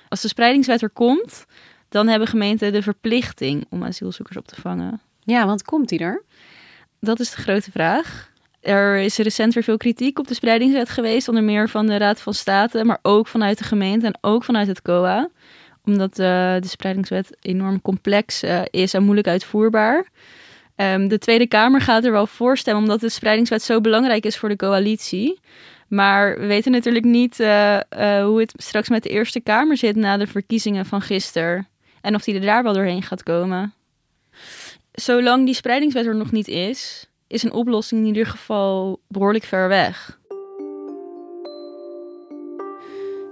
Als 0.08 0.20
de 0.20 0.28
spreidingswet 0.28 0.82
er 0.82 0.90
komt, 0.90 1.44
dan 1.88 2.08
hebben 2.08 2.28
gemeenten 2.28 2.72
de 2.72 2.82
verplichting 2.82 3.66
om 3.70 3.84
asielzoekers 3.84 4.36
op 4.36 4.46
te 4.46 4.60
vangen. 4.60 5.00
Ja, 5.20 5.46
want 5.46 5.62
komt 5.62 5.88
die 5.88 5.98
er? 5.98 6.22
Dat 7.00 7.20
is 7.20 7.30
de 7.30 7.42
grote 7.42 7.70
vraag. 7.70 8.30
Er 8.60 8.96
is 8.96 9.16
recent 9.16 9.54
weer 9.54 9.62
veel 9.62 9.76
kritiek 9.76 10.18
op 10.18 10.28
de 10.28 10.34
spreidingswet 10.34 10.88
geweest, 10.88 11.28
onder 11.28 11.44
meer 11.44 11.68
van 11.68 11.86
de 11.86 11.96
Raad 11.96 12.20
van 12.20 12.34
State, 12.34 12.84
maar 12.84 12.98
ook 13.02 13.26
vanuit 13.26 13.58
de 13.58 13.64
gemeente 13.64 14.06
en 14.06 14.18
ook 14.20 14.44
vanuit 14.44 14.66
het 14.66 14.82
COA. 14.82 15.28
Omdat 15.84 16.10
uh, 16.10 16.26
de 16.60 16.68
spreidingswet 16.68 17.36
enorm 17.40 17.82
complex 17.82 18.42
uh, 18.42 18.62
is 18.70 18.94
en 18.94 19.02
moeilijk 19.02 19.26
uitvoerbaar. 19.26 20.06
Um, 20.76 21.08
de 21.08 21.18
Tweede 21.18 21.46
Kamer 21.46 21.80
gaat 21.80 22.04
er 22.04 22.12
wel 22.12 22.26
voor 22.26 22.56
stemmen, 22.56 22.82
omdat 22.82 23.00
de 23.00 23.08
spreidingswet 23.08 23.62
zo 23.62 23.80
belangrijk 23.80 24.24
is 24.24 24.36
voor 24.36 24.48
de 24.48 24.56
coalitie. 24.56 25.40
Maar 25.88 26.38
we 26.38 26.46
weten 26.46 26.72
natuurlijk 26.72 27.04
niet 27.04 27.40
uh, 27.40 27.78
hoe 28.22 28.40
het 28.40 28.52
straks 28.56 28.88
met 28.88 29.02
de 29.02 29.08
Eerste 29.08 29.40
Kamer 29.40 29.76
zit 29.76 29.96
na 29.96 30.16
de 30.16 30.26
verkiezingen 30.26 30.86
van 30.86 31.00
gisteren. 31.00 31.68
En 32.00 32.14
of 32.14 32.24
die 32.24 32.34
er 32.34 32.40
daar 32.40 32.62
wel 32.62 32.72
doorheen 32.72 33.02
gaat 33.02 33.22
komen. 33.22 33.74
Zolang 34.92 35.44
die 35.44 35.54
spreidingswet 35.54 36.06
er 36.06 36.16
nog 36.16 36.32
niet 36.32 36.48
is, 36.48 37.06
is 37.26 37.42
een 37.42 37.52
oplossing 37.52 38.00
in 38.00 38.06
ieder 38.06 38.26
geval 38.26 39.00
behoorlijk 39.08 39.44
ver 39.44 39.68
weg. 39.68 40.18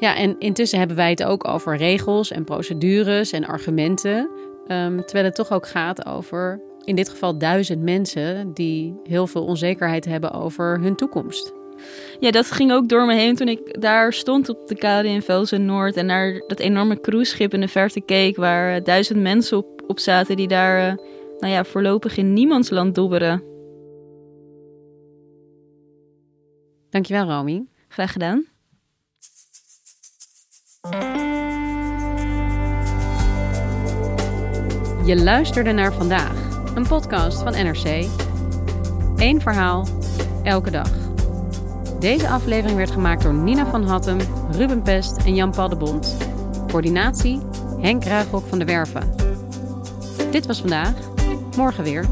Ja, 0.00 0.16
en 0.16 0.38
intussen 0.38 0.78
hebben 0.78 0.96
wij 0.96 1.10
het 1.10 1.24
ook 1.24 1.48
over 1.48 1.76
regels 1.76 2.30
en 2.30 2.44
procedures 2.44 3.32
en 3.32 3.44
argumenten. 3.44 4.30
Um, 4.68 5.04
terwijl 5.04 5.24
het 5.24 5.34
toch 5.34 5.52
ook 5.52 5.66
gaat 5.66 6.06
over, 6.06 6.60
in 6.84 6.96
dit 6.96 7.08
geval, 7.08 7.38
duizend 7.38 7.82
mensen 7.82 8.52
die 8.54 9.00
heel 9.02 9.26
veel 9.26 9.44
onzekerheid 9.44 10.04
hebben 10.04 10.32
over 10.32 10.80
hun 10.80 10.96
toekomst. 10.96 11.52
Ja, 12.20 12.30
dat 12.30 12.50
ging 12.50 12.72
ook 12.72 12.88
door 12.88 13.06
me 13.06 13.14
heen 13.14 13.34
toen 13.36 13.48
ik 13.48 13.80
daar 13.80 14.12
stond 14.12 14.48
op 14.48 14.68
de 14.68 14.74
kade 14.74 15.08
in 15.08 15.22
Velsen 15.22 15.64
Noord 15.64 15.96
en 15.96 16.06
naar 16.06 16.44
dat 16.46 16.58
enorme 16.58 17.00
cruiseschip 17.00 17.54
in 17.54 17.60
de 17.60 17.68
verte 17.68 18.00
keek 18.00 18.36
waar 18.36 18.76
uh, 18.76 18.84
duizend 18.84 19.20
mensen 19.20 19.56
op, 19.56 19.82
op 19.86 19.98
zaten 19.98 20.36
die 20.36 20.48
daar 20.48 20.90
uh, 20.90 20.96
nou 21.38 21.52
ja, 21.52 21.64
voorlopig 21.64 22.16
in 22.16 22.32
niemandsland 22.32 22.94
dobberen. 22.94 23.42
Dankjewel, 26.90 27.26
Romy. 27.26 27.66
Graag 27.88 28.12
gedaan. 28.12 28.46
Je 35.04 35.20
luisterde 35.24 35.72
naar 35.72 35.92
vandaag, 35.92 36.32
een 36.74 36.86
podcast 36.86 37.42
van 37.42 37.52
NRC. 37.52 38.06
Eén 39.16 39.40
verhaal, 39.40 39.86
elke 40.42 40.70
dag. 40.70 40.90
Deze 41.98 42.28
aflevering 42.28 42.76
werd 42.76 42.90
gemaakt 42.90 43.22
door 43.22 43.34
Nina 43.34 43.66
van 43.66 43.86
Hattem, 43.86 44.18
Ruben 44.50 44.82
Pest 44.82 45.16
en 45.16 45.34
Jan-Paul. 45.34 46.00
Coördinatie 46.68 47.40
Henk 47.80 48.04
Ruigrok 48.04 48.46
van 48.46 48.58
de 48.58 48.64
Werven. 48.64 49.14
Dit 50.30 50.46
was 50.46 50.60
vandaag, 50.60 50.94
morgen 51.56 51.84
weer. 51.84 52.04